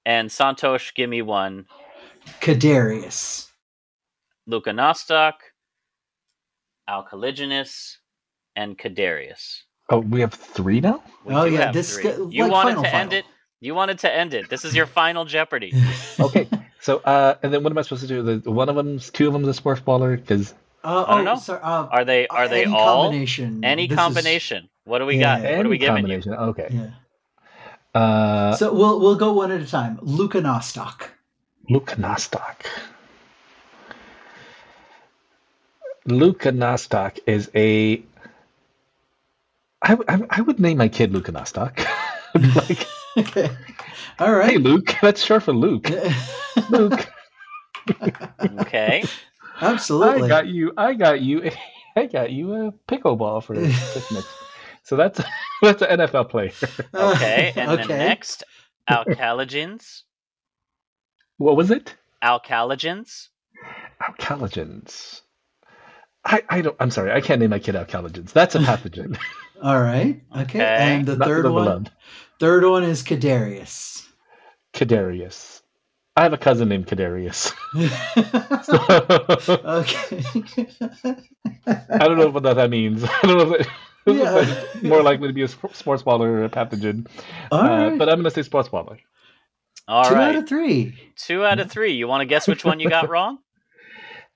and 0.06 0.30
Santhosh. 0.30 0.94
Give 0.94 1.10
me 1.10 1.22
one. 1.22 1.66
Kadarius. 2.40 3.48
Leuconostoc, 4.48 5.32
Alcaligenes, 6.88 7.96
and 8.56 8.76
Kadarius. 8.78 9.62
Oh, 9.90 9.98
we 9.98 10.20
have 10.20 10.32
three 10.32 10.80
now. 10.80 11.02
We 11.24 11.34
Oh, 11.34 11.44
yeah, 11.44 11.72
this 11.72 11.96
three. 11.98 12.10
is 12.10 12.32
you 12.34 12.44
like 12.44 12.52
wanted 12.52 12.74
final, 12.76 12.82
to 12.84 12.94
end 12.94 13.12
it. 13.12 13.24
You 13.60 13.74
wanted 13.74 13.98
to 14.00 14.12
end 14.12 14.34
it. 14.34 14.48
This 14.48 14.64
is 14.64 14.74
your 14.74 14.86
final 15.00 15.24
Jeopardy. 15.24 15.72
Okay, 16.20 16.48
so 16.80 16.98
uh, 17.04 17.34
and 17.42 17.52
then 17.52 17.62
what 17.62 17.72
am 17.72 17.78
I 17.78 17.82
supposed 17.82 18.02
to 18.02 18.08
do? 18.08 18.22
The 18.40 18.50
one 18.50 18.68
of 18.68 18.76
them's 18.76 19.10
two 19.10 19.26
of 19.26 19.32
them's 19.32 19.48
a 19.48 19.54
sports 19.54 19.80
baller 19.80 20.16
because 20.16 20.54
Uh, 20.84 21.04
I 21.06 21.16
don't 21.18 21.28
oh, 21.28 21.34
know. 21.34 21.40
sorry, 21.40 21.60
uh, 21.62 21.86
Are 21.86 22.04
they? 22.04 22.26
Are 22.28 22.48
they 22.48 22.62
any 22.64 22.74
all? 22.74 23.04
combination? 23.04 23.64
Any 23.64 23.86
This 23.86 23.94
is- 23.96 23.98
combination. 23.98 24.68
What 24.84 24.98
do 24.98 25.06
we 25.06 25.16
Yeah. 25.16 25.40
got? 25.40 25.56
What 25.56 25.66
are 25.66 25.68
we 25.68 25.78
giving 25.78 26.06
you? 26.08 26.20
Okay. 26.26 26.68
yeah. 26.70 26.90
Uh, 28.00 28.56
So 28.56 28.72
we'll 28.72 28.98
we'll 29.00 29.16
go 29.16 29.32
one 29.32 29.50
at 29.52 29.60
a 29.60 29.66
time. 29.66 29.98
Luka 30.02 30.40
Nostock. 30.40 31.10
Luke 31.68 31.92
Nostock. 31.98 32.66
Luke 36.06 36.40
Nostock 36.40 37.18
is 37.26 37.50
a. 37.54 38.02
I, 39.82 39.88
w- 39.88 40.04
I, 40.08 40.12
w- 40.12 40.28
I 40.30 40.40
would 40.40 40.60
name 40.60 40.78
my 40.78 40.88
kid 40.88 41.12
Luke 41.12 41.26
Nostock. 41.26 41.84
like, 42.56 42.86
Okay. 43.16 43.50
All 44.18 44.40
hey. 44.40 44.56
Luke. 44.58 44.94
That's 45.02 45.22
short 45.22 45.42
for 45.42 45.52
Luke. 45.52 45.90
Luke, 46.70 47.08
Okay. 48.60 49.04
Absolutely. 49.60 50.24
I 50.24 50.28
got 50.28 50.46
you. 50.46 50.72
I 50.76 50.94
got 50.94 51.20
you. 51.20 51.50
I 51.96 52.06
got 52.06 52.30
you 52.30 52.54
a 52.54 52.72
pickleball 52.88 53.42
for 53.42 53.54
picnics. 53.54 54.28
So 54.82 54.96
that's 54.96 55.20
that's 55.62 55.82
an 55.82 56.00
NFL 56.00 56.30
player. 56.30 56.52
Okay. 56.94 57.52
And 57.54 57.70
okay. 57.70 57.86
then 57.86 57.98
next, 57.98 58.44
alkalogens. 58.88 60.02
What 61.36 61.56
was 61.56 61.70
it? 61.70 61.94
Alkalogens. 62.22 63.28
Alkalogens. 64.00 65.20
I, 66.32 66.42
I 66.48 66.60
don't. 66.62 66.76
I'm 66.80 66.90
sorry. 66.90 67.12
I 67.12 67.20
can't 67.20 67.40
name 67.40 67.50
my 67.50 67.58
kid 67.60 67.74
alkalogens. 67.76 68.32
That's 68.32 68.54
a 68.54 68.58
pathogen. 68.60 69.18
All 69.62 69.80
right. 69.80 70.20
Okay. 70.34 70.42
Okay. 70.42 70.64
And 70.64 71.06
the 71.06 71.16
Not 71.16 71.28
third 71.28 71.44
the 71.44 71.52
one. 71.52 71.64
beloved. 71.64 71.90
Third 72.40 72.64
one 72.64 72.82
is 72.84 73.02
Kadarius. 73.02 74.06
Kadarius. 74.72 75.60
I 76.16 76.24
have 76.24 76.32
a 76.32 76.38
cousin 76.38 76.68
named 76.68 76.86
Kadarius. 76.86 77.52
okay. 79.64 80.22
I 81.66 81.98
don't 82.08 82.18
know 82.18 82.28
what 82.28 82.42
that 82.42 82.70
means. 82.70 83.04
I 83.04 83.18
don't 83.22 83.38
know 83.38 83.54
if 83.54 83.66
that, 84.06 84.14
Yeah. 84.14 84.30
that's 84.44 84.82
more 84.82 85.02
likely 85.02 85.28
to 85.28 85.34
be 85.34 85.42
a 85.42 85.48
sports 85.48 85.82
baller 85.82 86.26
or 86.26 86.44
a 86.44 86.48
pathogen. 86.50 87.06
All 87.50 87.60
Uh, 87.60 87.88
right. 87.90 87.98
but 87.98 88.08
I'm 88.08 88.16
going 88.16 88.24
to 88.24 88.30
say 88.30 88.42
sports 88.42 88.68
baller. 88.68 88.98
All 89.88 90.04
Two 90.04 90.14
right. 90.14 90.28
out 90.30 90.36
of 90.42 90.48
three. 90.48 90.94
Two 91.16 91.44
out 91.44 91.60
of 91.60 91.70
three. 91.70 91.92
You 91.92 92.08
want 92.08 92.20
to 92.20 92.26
guess 92.26 92.46
which 92.46 92.64
one 92.64 92.78
you 92.80 92.88
got 92.90 93.08
wrong? 93.08 93.38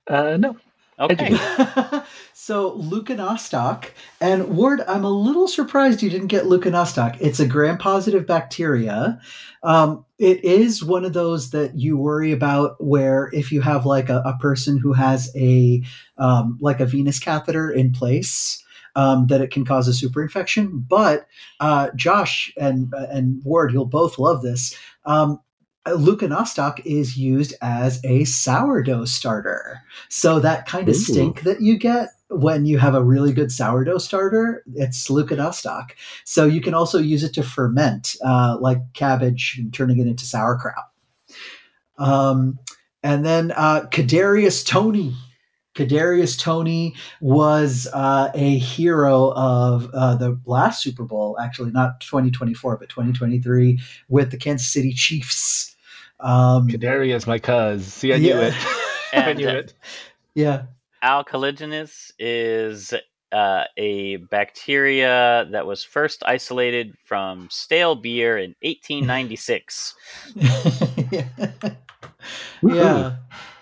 Uh, 0.07 0.37
no. 0.37 0.57
Okay. 0.99 1.29
so 2.33 2.71
Leuconostoc 2.77 3.91
and 4.19 4.55
Ward, 4.57 4.81
I'm 4.87 5.03
a 5.03 5.11
little 5.11 5.47
surprised 5.47 6.01
you 6.01 6.09
didn't 6.09 6.27
get 6.27 6.45
Leuconostoc. 6.45 7.17
It's 7.19 7.39
a 7.39 7.45
gram-positive 7.45 8.25
bacteria. 8.25 9.19
Um, 9.61 10.05
it 10.17 10.43
is 10.43 10.83
one 10.83 11.05
of 11.05 11.13
those 11.13 11.51
that 11.51 11.77
you 11.77 11.97
worry 11.97 12.31
about 12.31 12.83
where 12.83 13.29
if 13.31 13.51
you 13.51 13.61
have 13.61 13.85
like 13.85 14.09
a, 14.09 14.23
a 14.25 14.37
person 14.39 14.79
who 14.79 14.93
has 14.93 15.31
a 15.35 15.83
um, 16.17 16.57
like 16.61 16.79
a 16.79 16.85
venous 16.85 17.19
catheter 17.19 17.71
in 17.71 17.91
place. 17.91 18.63
Um, 18.95 19.27
that 19.27 19.41
it 19.41 19.51
can 19.51 19.63
cause 19.63 19.87
a 19.87 19.93
super 19.93 20.23
infection, 20.23 20.83
but 20.89 21.27
uh, 21.59 21.91
Josh 21.95 22.51
and 22.57 22.91
and 22.91 23.43
Ward, 23.43 23.71
you'll 23.71 23.85
both 23.85 24.17
love 24.17 24.41
this. 24.41 24.75
Um, 25.05 25.39
Leuconostoc 25.91 26.81
is 26.85 27.17
used 27.17 27.53
as 27.61 27.99
a 28.03 28.23
sourdough 28.25 29.05
starter. 29.05 29.81
So 30.09 30.39
that 30.39 30.65
kind 30.65 30.87
of 30.89 30.95
Ooh. 30.95 30.99
stink 30.99 31.41
that 31.41 31.61
you 31.61 31.77
get 31.77 32.09
when 32.29 32.65
you 32.65 32.77
have 32.77 32.95
a 32.95 33.03
really 33.03 33.31
good 33.31 33.51
sourdough 33.51 33.99
starter, 33.99 34.63
it's 34.75 35.09
Luka 35.09 35.35
leuconostoc. 35.35 35.91
So 36.25 36.45
you 36.45 36.61
can 36.61 36.73
also 36.73 36.99
use 36.99 37.23
it 37.23 37.33
to 37.35 37.43
ferment, 37.43 38.15
uh, 38.23 38.57
like 38.59 38.79
cabbage, 38.93 39.55
and 39.57 39.73
turning 39.73 39.99
it 39.99 40.07
into 40.07 40.25
sauerkraut. 40.25 40.89
Um, 41.97 42.59
and 43.01 43.25
then 43.25 43.51
uh, 43.55 43.87
Kadarius 43.91 44.65
Toney. 44.65 45.15
Kadarius 45.73 46.37
Toney 46.37 46.95
was 47.21 47.87
uh, 47.93 48.31
a 48.33 48.57
hero 48.57 49.31
of 49.33 49.89
uh, 49.93 50.15
the 50.15 50.39
last 50.45 50.81
Super 50.81 51.03
Bowl, 51.03 51.37
actually 51.39 51.71
not 51.71 52.01
2024, 52.01 52.77
but 52.77 52.89
2023, 52.89 53.79
with 54.09 54.31
the 54.31 54.37
Kansas 54.37 54.67
City 54.67 54.91
Chiefs. 54.91 55.76
Um, 56.19 56.67
Kadarius, 56.67 57.27
my 57.27 57.39
cuz. 57.39 57.85
See, 57.85 58.13
I 58.13 58.17
knew 58.17 58.29
Yeah. 58.29 58.41
it. 58.47 58.53
I 59.13 59.33
knew 59.33 59.47
it. 59.47 59.73
yeah. 60.35 60.63
Alcaligenes 61.03 62.11
is 62.17 62.93
uh, 63.31 63.63
a 63.77 64.15
bacteria 64.17 65.47
that 65.51 65.65
was 65.67 65.83
first 65.83 66.23
isolated 66.25 66.95
from 67.05 67.47
stale 67.51 67.95
beer 67.95 68.37
in 68.37 68.55
1896. 68.61 69.93
yeah. 71.11 71.25
yeah. 72.63 73.15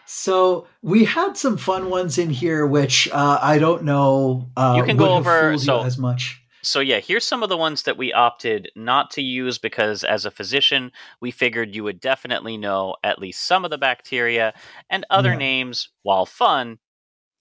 So 0.05 0.67
we 0.81 1.03
had 1.03 1.35
some 1.35 1.57
fun 1.57 1.89
ones 1.89 2.17
in 2.17 2.29
here, 2.29 2.65
which 2.65 3.09
uh, 3.11 3.39
I 3.41 3.57
don't 3.59 3.83
know. 3.83 4.47
Uh, 4.55 4.75
You 4.77 4.83
can 4.83 4.97
go 4.97 5.09
over- 5.15 5.57
so- 5.57 5.83
as 5.83 5.97
much. 5.97 6.41
So 6.66 6.80
yeah, 6.80 6.99
here's 6.99 7.24
some 7.24 7.43
of 7.43 7.49
the 7.49 7.57
ones 7.57 7.84
that 7.84 7.95
we 7.97 8.11
opted 8.11 8.72
not 8.76 9.11
to 9.11 9.22
use 9.22 9.59
because 9.59 10.03
as 10.03 10.26
a 10.26 10.32
physician, 10.32 10.91
we 11.22 11.30
figured 11.30 11.76
you 11.76 11.84
would 11.84 11.99
definitely 11.99 12.57
know 12.57 12.95
at 13.03 13.20
least 13.20 13.45
some 13.45 13.63
of 13.66 13.70
the 13.72 13.78
bacteria 13.78 14.51
and 14.89 15.05
other 15.11 15.32
Yeah. 15.32 15.38
names, 15.38 15.89
while 16.01 16.26
fun, 16.26 16.80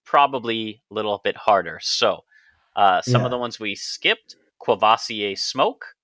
probably 0.04 0.82
a 0.90 0.94
little 0.94 1.20
bit 1.24 1.36
harder. 1.38 1.78
So 1.82 2.24
uh, 2.76 3.00
some 3.00 3.22
Yeah. 3.22 3.26
of 3.26 3.30
the 3.30 3.38
ones 3.38 3.58
we 3.58 3.74
skipped: 3.74 4.36
Quavassier 4.60 5.38
smoke, 5.38 5.94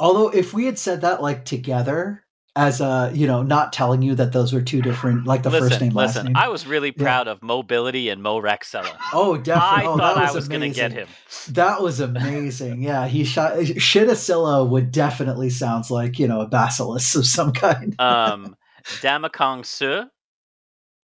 Although, 0.00 0.30
if 0.30 0.54
we 0.54 0.64
had 0.66 0.78
said 0.78 1.02
that 1.02 1.22
like 1.22 1.44
together, 1.44 2.24
as 2.56 2.80
uh 2.80 3.12
you 3.14 3.26
know, 3.26 3.42
not 3.42 3.72
telling 3.72 4.02
you 4.02 4.14
that 4.16 4.32
those 4.32 4.52
were 4.52 4.60
two 4.60 4.82
different, 4.82 5.26
like 5.26 5.42
the 5.44 5.50
listen, 5.50 5.68
first 5.68 5.80
name, 5.80 5.92
last 5.92 6.22
name. 6.22 6.36
I 6.36 6.48
was 6.48 6.66
really 6.66 6.92
Yeah. 6.96 7.02
proud 7.02 7.28
of 7.28 7.42
Mobility 7.42 8.08
and 8.08 8.22
Mo 8.22 8.40
Rexella. 8.40 8.94
oh, 9.12 9.36
definitely. 9.36 9.84
I 9.84 9.86
oh, 9.86 9.96
thought 9.96 10.14
that 10.16 10.22
I 10.24 10.26
was 10.26 10.34
was 10.34 10.48
going 10.48 10.60
to 10.62 10.70
get 10.70 10.92
him. 10.92 11.06
That 11.50 11.80
was 11.80 12.00
amazing. 12.00 12.82
Yeah, 12.82 13.06
he 13.06 13.24
shot 13.24 13.54
Shitacilla 13.54 14.68
would 14.68 14.90
definitely 14.90 15.50
sounds 15.50 15.90
like 15.90 16.18
you 16.18 16.26
know 16.26 16.40
a 16.40 16.46
basilisk 16.46 17.16
of 17.16 17.26
some 17.26 17.52
kind. 17.52 17.94
Um, 18.00 18.56
Ndamukong 18.84 19.64
Suh, 19.64 20.06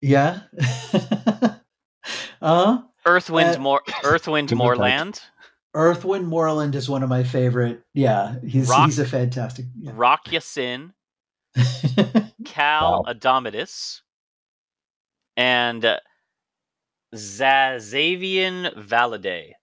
yeah. 0.01 0.41
uh 2.41 2.79
Earth, 3.05 3.29
Wind, 3.29 3.57
Uh, 3.57 3.59
More, 3.59 3.81
Earth, 4.03 4.27
Wind, 4.27 4.49
Good 4.49 4.57
Moorland, 4.57 5.21
Earthwind 5.75 6.25
Moreland 6.25 6.73
is 6.73 6.89
one 6.89 7.03
of 7.03 7.09
my 7.09 7.23
favorite. 7.23 7.83
Yeah, 7.93 8.35
he's 8.45 8.67
Rock- 8.69 8.85
he's 8.87 8.97
a 8.99 9.05
fantastic. 9.05 9.65
Yeah. 9.79 9.91
Rock 9.93 10.25
Yasin, 10.25 10.93
Cal 12.45 13.03
Wow. 13.05 13.05
Adomitis, 13.07 14.01
and 15.37 15.83
uh, 15.85 15.99
Zazavian 17.15 18.75
Valide. 18.77 19.53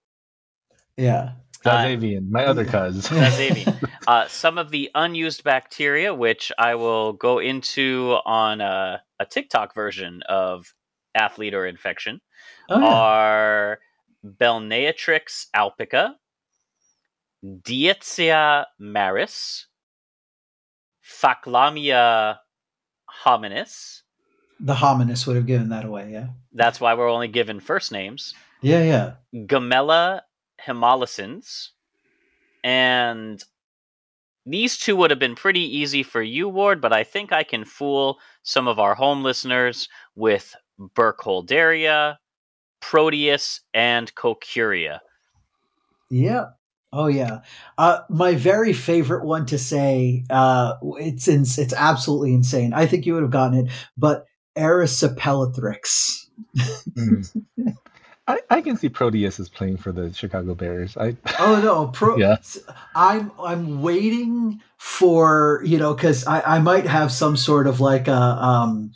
yeah. 0.96 1.32
Zazavian, 1.64 2.28
my 2.30 2.44
other 2.46 2.64
cuz. 2.64 3.08
Zazavian. 3.08 3.76
uh, 4.06 4.26
some 4.28 4.58
of 4.58 4.70
the 4.70 4.90
unused 4.94 5.44
bacteria, 5.44 6.14
which 6.14 6.50
I 6.58 6.74
will 6.74 7.12
go 7.14 7.38
into 7.38 8.16
on 8.24 8.60
a, 8.60 9.02
a 9.20 9.26
TikTok 9.26 9.74
version 9.74 10.22
of 10.28 10.74
athlete 11.14 11.54
or 11.54 11.66
infection, 11.66 12.20
Oh 12.68 12.80
yeah. 12.80 12.86
are 12.88 13.78
Balneatrix 14.24 15.46
alpica, 15.54 16.14
Dietzia 17.44 18.66
maris, 18.78 19.66
Facklamia 21.22 22.38
hominis. 23.24 24.02
the 24.60 24.74
hominis 24.74 25.26
would 25.26 25.36
have 25.36 25.46
given 25.46 25.68
that 25.70 25.84
away. 25.84 26.10
Yeah. 26.12 26.28
That's 26.52 26.80
why 26.80 26.94
we're 26.94 27.10
only 27.10 27.28
given 27.28 27.60
first 27.60 27.90
names. 27.92 28.34
Yeah. 28.60 28.82
Yeah. 28.82 29.12
Gemella 29.46 30.20
haemolysans, 30.64 31.68
and 32.62 33.42
these 34.46 34.78
two 34.78 34.96
would 34.96 35.10
have 35.10 35.18
been 35.18 35.34
pretty 35.34 35.60
easy 35.78 36.02
for 36.02 36.22
you, 36.22 36.48
Ward, 36.48 36.80
but 36.80 36.92
I 36.92 37.04
think 37.04 37.32
I 37.32 37.42
can 37.42 37.64
fool 37.64 38.18
some 38.42 38.68
of 38.68 38.78
our 38.78 38.94
home 38.94 39.22
listeners 39.22 39.88
with 40.14 40.54
Burkholderia, 40.80 42.16
Proteus, 42.80 43.60
and 43.74 44.12
Kocuria. 44.14 45.00
Yeah. 46.10 46.46
Oh 46.92 47.06
yeah. 47.06 47.40
Uh, 47.78 48.00
my 48.10 48.34
very 48.34 48.72
favorite 48.72 49.24
one 49.24 49.46
to 49.46 49.58
say. 49.58 50.24
Uh, 50.28 50.74
it's 50.98 51.26
ins- 51.26 51.58
it's 51.58 51.72
absolutely 51.72 52.34
insane. 52.34 52.74
I 52.74 52.86
think 52.86 53.06
you 53.06 53.14
would 53.14 53.22
have 53.22 53.32
gotten 53.32 53.66
it, 53.66 53.72
but 53.96 54.26
Erysipelothrix. 54.56 56.26
Mm. 56.90 57.44
I, 58.28 58.40
I 58.50 58.60
can 58.60 58.76
see 58.76 58.88
Proteus 58.88 59.40
is 59.40 59.48
playing 59.48 59.78
for 59.78 59.90
the 59.90 60.12
Chicago 60.12 60.54
Bears. 60.54 60.96
I 60.96 61.16
Oh 61.40 61.60
no, 61.62 61.88
pro. 61.88 62.16
Yeah. 62.18 62.36
I'm 62.94 63.32
I'm 63.42 63.82
waiting 63.82 64.60
for 64.76 65.62
you 65.64 65.78
know 65.78 65.94
because 65.94 66.26
I 66.26 66.40
I 66.42 66.58
might 66.58 66.86
have 66.86 67.10
some 67.10 67.36
sort 67.36 67.66
of 67.66 67.80
like 67.80 68.06
a 68.08 68.14
um 68.14 68.92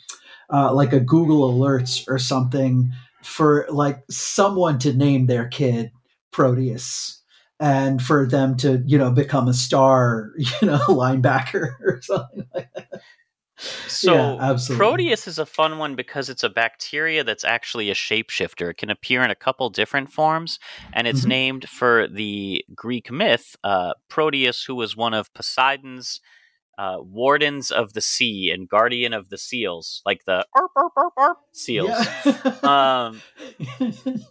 uh, 0.51 0.73
like 0.73 0.93
a 0.93 0.99
Google 0.99 1.53
alerts 1.53 2.07
or 2.07 2.17
something 2.17 2.91
for 3.21 3.65
like 3.69 4.03
someone 4.09 4.79
to 4.79 4.93
name 4.93 5.25
their 5.25 5.47
kid 5.47 5.91
Proteus 6.31 7.21
and 7.59 8.01
for 8.01 8.25
them 8.27 8.55
to, 8.57 8.83
you 8.85 8.97
know, 8.97 9.11
become 9.11 9.47
a 9.47 9.53
star, 9.53 10.31
you 10.37 10.67
know, 10.67 10.79
linebacker 10.87 11.71
or 11.81 11.99
something 12.01 12.47
like 12.53 12.69
that. 12.75 13.01
So 13.87 14.13
Yeah, 14.13 14.37
absolutely. 14.51 14.85
Proteus 14.85 15.27
is 15.27 15.39
a 15.39 15.45
fun 15.45 15.79
one 15.79 15.95
because 15.95 16.29
it's 16.29 16.43
a 16.43 16.49
bacteria 16.49 17.23
that's 17.23 17.43
actually 17.43 17.89
a 17.89 17.95
shapeshifter. 17.95 18.69
It 18.69 18.77
can 18.77 18.91
appear 18.91 19.23
in 19.23 19.31
a 19.31 19.35
couple 19.35 19.69
different 19.71 20.11
forms, 20.13 20.59
and 20.93 21.07
it's 21.07 21.23
Mhm. 21.25 21.27
named 21.27 21.69
for 21.69 22.07
the 22.07 22.63
Greek 22.75 23.09
myth 23.11 23.55
uh, 23.63 23.93
Proteus, 24.09 24.63
who 24.63 24.75
was 24.75 24.95
one 24.95 25.15
of 25.15 25.33
Poseidon's 25.33 26.21
uh, 26.77 26.97
wardens 26.99 27.71
of 27.71 27.93
the 27.93 28.01
sea 28.01 28.51
and 28.53 28.69
guardian 28.69 29.11
of 29.11 29.29
the 29.29 29.37
seals, 29.39 30.03
like 30.05 30.25
the 30.25 30.45
arp, 30.55 30.69
arp, 30.75 30.93
arp 31.17 31.37
seals. 31.51 31.89
Yeah. 31.89 33.07
Um, 33.09 33.21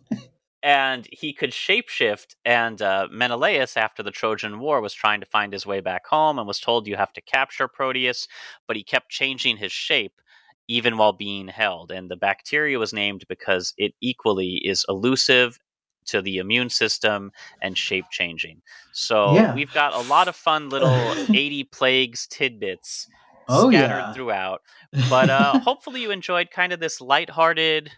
and 0.62 1.07
he 1.12 1.32
could 1.32 1.50
shapeshift. 1.50 2.34
And 2.44 2.80
uh, 2.82 3.09
Menelaus, 3.11 3.76
after 3.76 4.02
the 4.02 4.11
Trojan 4.11 4.59
War, 4.59 4.80
was 4.80 4.94
trying 4.94 5.20
to 5.20 5.26
find 5.26 5.52
his 5.52 5.66
way 5.66 5.80
back 5.80 6.07
home 6.07 6.38
and 6.38 6.46
was 6.48 6.61
told 6.61 6.86
you 6.86 6.96
have 6.96 7.12
to 7.14 7.20
capture 7.20 7.68
Proteus, 7.68 8.26
but 8.66 8.76
he 8.76 8.82
kept 8.82 9.11
changing 9.11 9.57
his 9.59 9.72
shape 9.72 10.20
even 10.68 10.96
while 10.96 11.12
being 11.12 11.48
held. 11.48 11.92
And 11.92 12.11
the 12.11 12.16
bacteria 12.16 12.78
was 12.78 12.92
named 12.92 13.24
because 13.28 13.72
it 13.78 13.92
equally 14.00 14.61
is 14.64 14.84
elusive 14.88 15.59
to 16.07 16.22
the 16.22 16.38
immune 16.38 16.70
system 16.70 17.30
and 17.61 17.76
shape 17.76 18.07
changing. 18.11 18.62
So 18.92 19.34
Yeah. 19.34 19.52
we've 19.52 19.72
got 19.72 19.92
a 19.94 20.00
lot 20.00 20.28
of 20.28 20.36
fun 20.36 20.68
little 20.70 21.16
80 21.34 21.64
plagues 21.64 22.26
tidbits 22.28 23.09
Oh, 23.48 23.68
scattered 23.68 24.09
yeah. 24.09 24.12
throughout. 24.12 24.62
But 25.09 25.30
uh, 25.30 25.59
hopefully 25.61 26.02
you 26.02 26.11
enjoyed 26.11 26.50
kind 26.50 26.72
of 26.72 26.80
this 26.80 27.00
lighthearted 27.00 27.90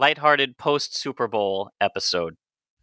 lighthearted 0.00 0.56
post 0.56 0.96
Super 0.96 1.28
Bowl 1.28 1.70
episode. 1.80 2.36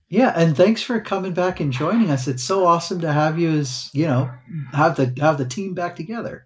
Yeah, 0.08 0.32
and 0.38 0.56
thanks 0.56 0.82
for 0.82 1.02
coming 1.02 1.34
back 1.34 1.60
and 1.60 1.74
joining 1.74 2.10
us. 2.10 2.28
It's 2.30 2.44
so 2.44 2.66
awesome 2.66 3.02
to 3.02 3.12
have 3.12 3.38
you 3.38 3.50
as, 3.50 3.90
you 3.94 4.06
know, 4.06 4.32
have 4.72 4.96
the 4.96 5.14
have 5.20 5.38
the 5.38 5.46
team 5.46 5.74
back 5.74 5.98
together. 5.98 6.46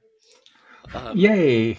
Um, 0.95 1.15
Yay! 1.15 1.78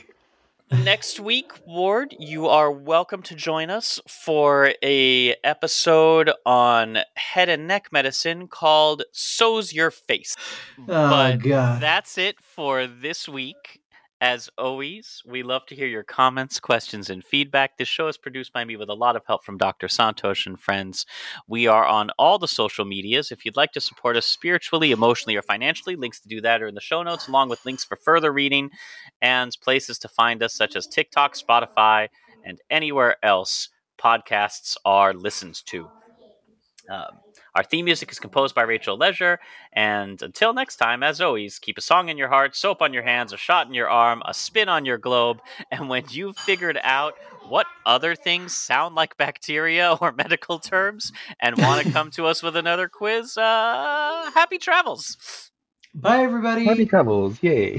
next 0.84 1.18
week, 1.18 1.52
Ward, 1.66 2.14
you 2.18 2.46
are 2.46 2.70
welcome 2.70 3.22
to 3.22 3.34
join 3.34 3.68
us 3.68 3.98
for 4.06 4.74
a 4.82 5.34
episode 5.42 6.30
on 6.46 6.98
head 7.16 7.48
and 7.48 7.66
neck 7.66 7.88
medicine 7.90 8.46
called 8.46 9.02
"Sows 9.10 9.72
Your 9.72 9.90
Face." 9.90 10.36
Oh 10.80 10.86
but 10.86 11.38
god. 11.38 11.82
that's 11.82 12.16
it 12.16 12.40
for 12.40 12.86
this 12.86 13.28
week. 13.28 13.81
As 14.22 14.48
always, 14.56 15.20
we 15.26 15.42
love 15.42 15.66
to 15.66 15.74
hear 15.74 15.88
your 15.88 16.04
comments, 16.04 16.60
questions, 16.60 17.10
and 17.10 17.24
feedback. 17.24 17.76
This 17.76 17.88
show 17.88 18.06
is 18.06 18.16
produced 18.16 18.52
by 18.52 18.64
me 18.64 18.76
with 18.76 18.88
a 18.88 18.94
lot 18.94 19.16
of 19.16 19.26
help 19.26 19.44
from 19.44 19.58
Dr. 19.58 19.88
Santhosh 19.88 20.46
and 20.46 20.60
friends. 20.60 21.06
We 21.48 21.66
are 21.66 21.84
on 21.84 22.10
all 22.20 22.38
the 22.38 22.46
social 22.46 22.84
medias. 22.84 23.32
If 23.32 23.44
you'd 23.44 23.56
like 23.56 23.72
to 23.72 23.80
support 23.80 24.16
us 24.16 24.24
spiritually, 24.24 24.92
emotionally, 24.92 25.34
or 25.34 25.42
financially, 25.42 25.96
links 25.96 26.20
to 26.20 26.28
do 26.28 26.40
that 26.40 26.62
are 26.62 26.68
in 26.68 26.76
the 26.76 26.80
show 26.80 27.02
notes, 27.02 27.26
along 27.26 27.48
with 27.48 27.66
links 27.66 27.82
for 27.82 27.96
further 27.96 28.32
reading 28.32 28.70
and 29.20 29.50
places 29.60 29.98
to 29.98 30.08
find 30.08 30.40
us, 30.40 30.54
such 30.54 30.76
as 30.76 30.86
TikTok, 30.86 31.34
Spotify, 31.34 32.06
and 32.44 32.60
anywhere 32.70 33.16
else 33.24 33.70
podcasts 34.00 34.76
are 34.84 35.14
listened 35.14 35.60
to. 35.66 35.88
Um, 36.88 37.18
our 37.54 37.62
theme 37.62 37.84
music 37.84 38.10
is 38.10 38.18
composed 38.18 38.54
by 38.54 38.62
Rachel 38.62 38.96
Leisure. 38.96 39.38
And 39.72 40.20
until 40.22 40.54
next 40.54 40.76
time, 40.76 41.02
as 41.02 41.20
always, 41.20 41.58
keep 41.58 41.78
a 41.78 41.82
song 41.82 42.08
in 42.08 42.16
your 42.16 42.28
heart, 42.28 42.56
soap 42.56 42.80
on 42.80 42.92
your 42.92 43.02
hands, 43.02 43.32
a 43.32 43.36
shot 43.36 43.66
in 43.66 43.74
your 43.74 43.90
arm, 43.90 44.22
a 44.24 44.34
spin 44.34 44.68
on 44.68 44.84
your 44.84 44.98
globe. 44.98 45.40
And 45.70 45.88
when 45.88 46.04
you've 46.10 46.36
figured 46.36 46.78
out 46.82 47.14
what 47.48 47.66
other 47.86 48.14
things 48.14 48.54
sound 48.56 48.94
like 48.94 49.16
bacteria 49.16 49.96
or 50.00 50.12
medical 50.16 50.58
terms 50.58 51.12
and 51.40 51.56
want 51.58 51.84
to 51.84 51.92
come 51.92 52.10
to 52.16 52.26
us 52.26 52.42
with 52.42 52.56
another 52.56 52.88
quiz, 52.88 53.36
uh, 53.36 54.30
happy 54.34 54.58
travels. 54.58 55.50
Bye 55.94 56.22
everybody. 56.22 56.64
Happy 56.64 56.86
travels! 56.86 57.42
Yay! 57.42 57.78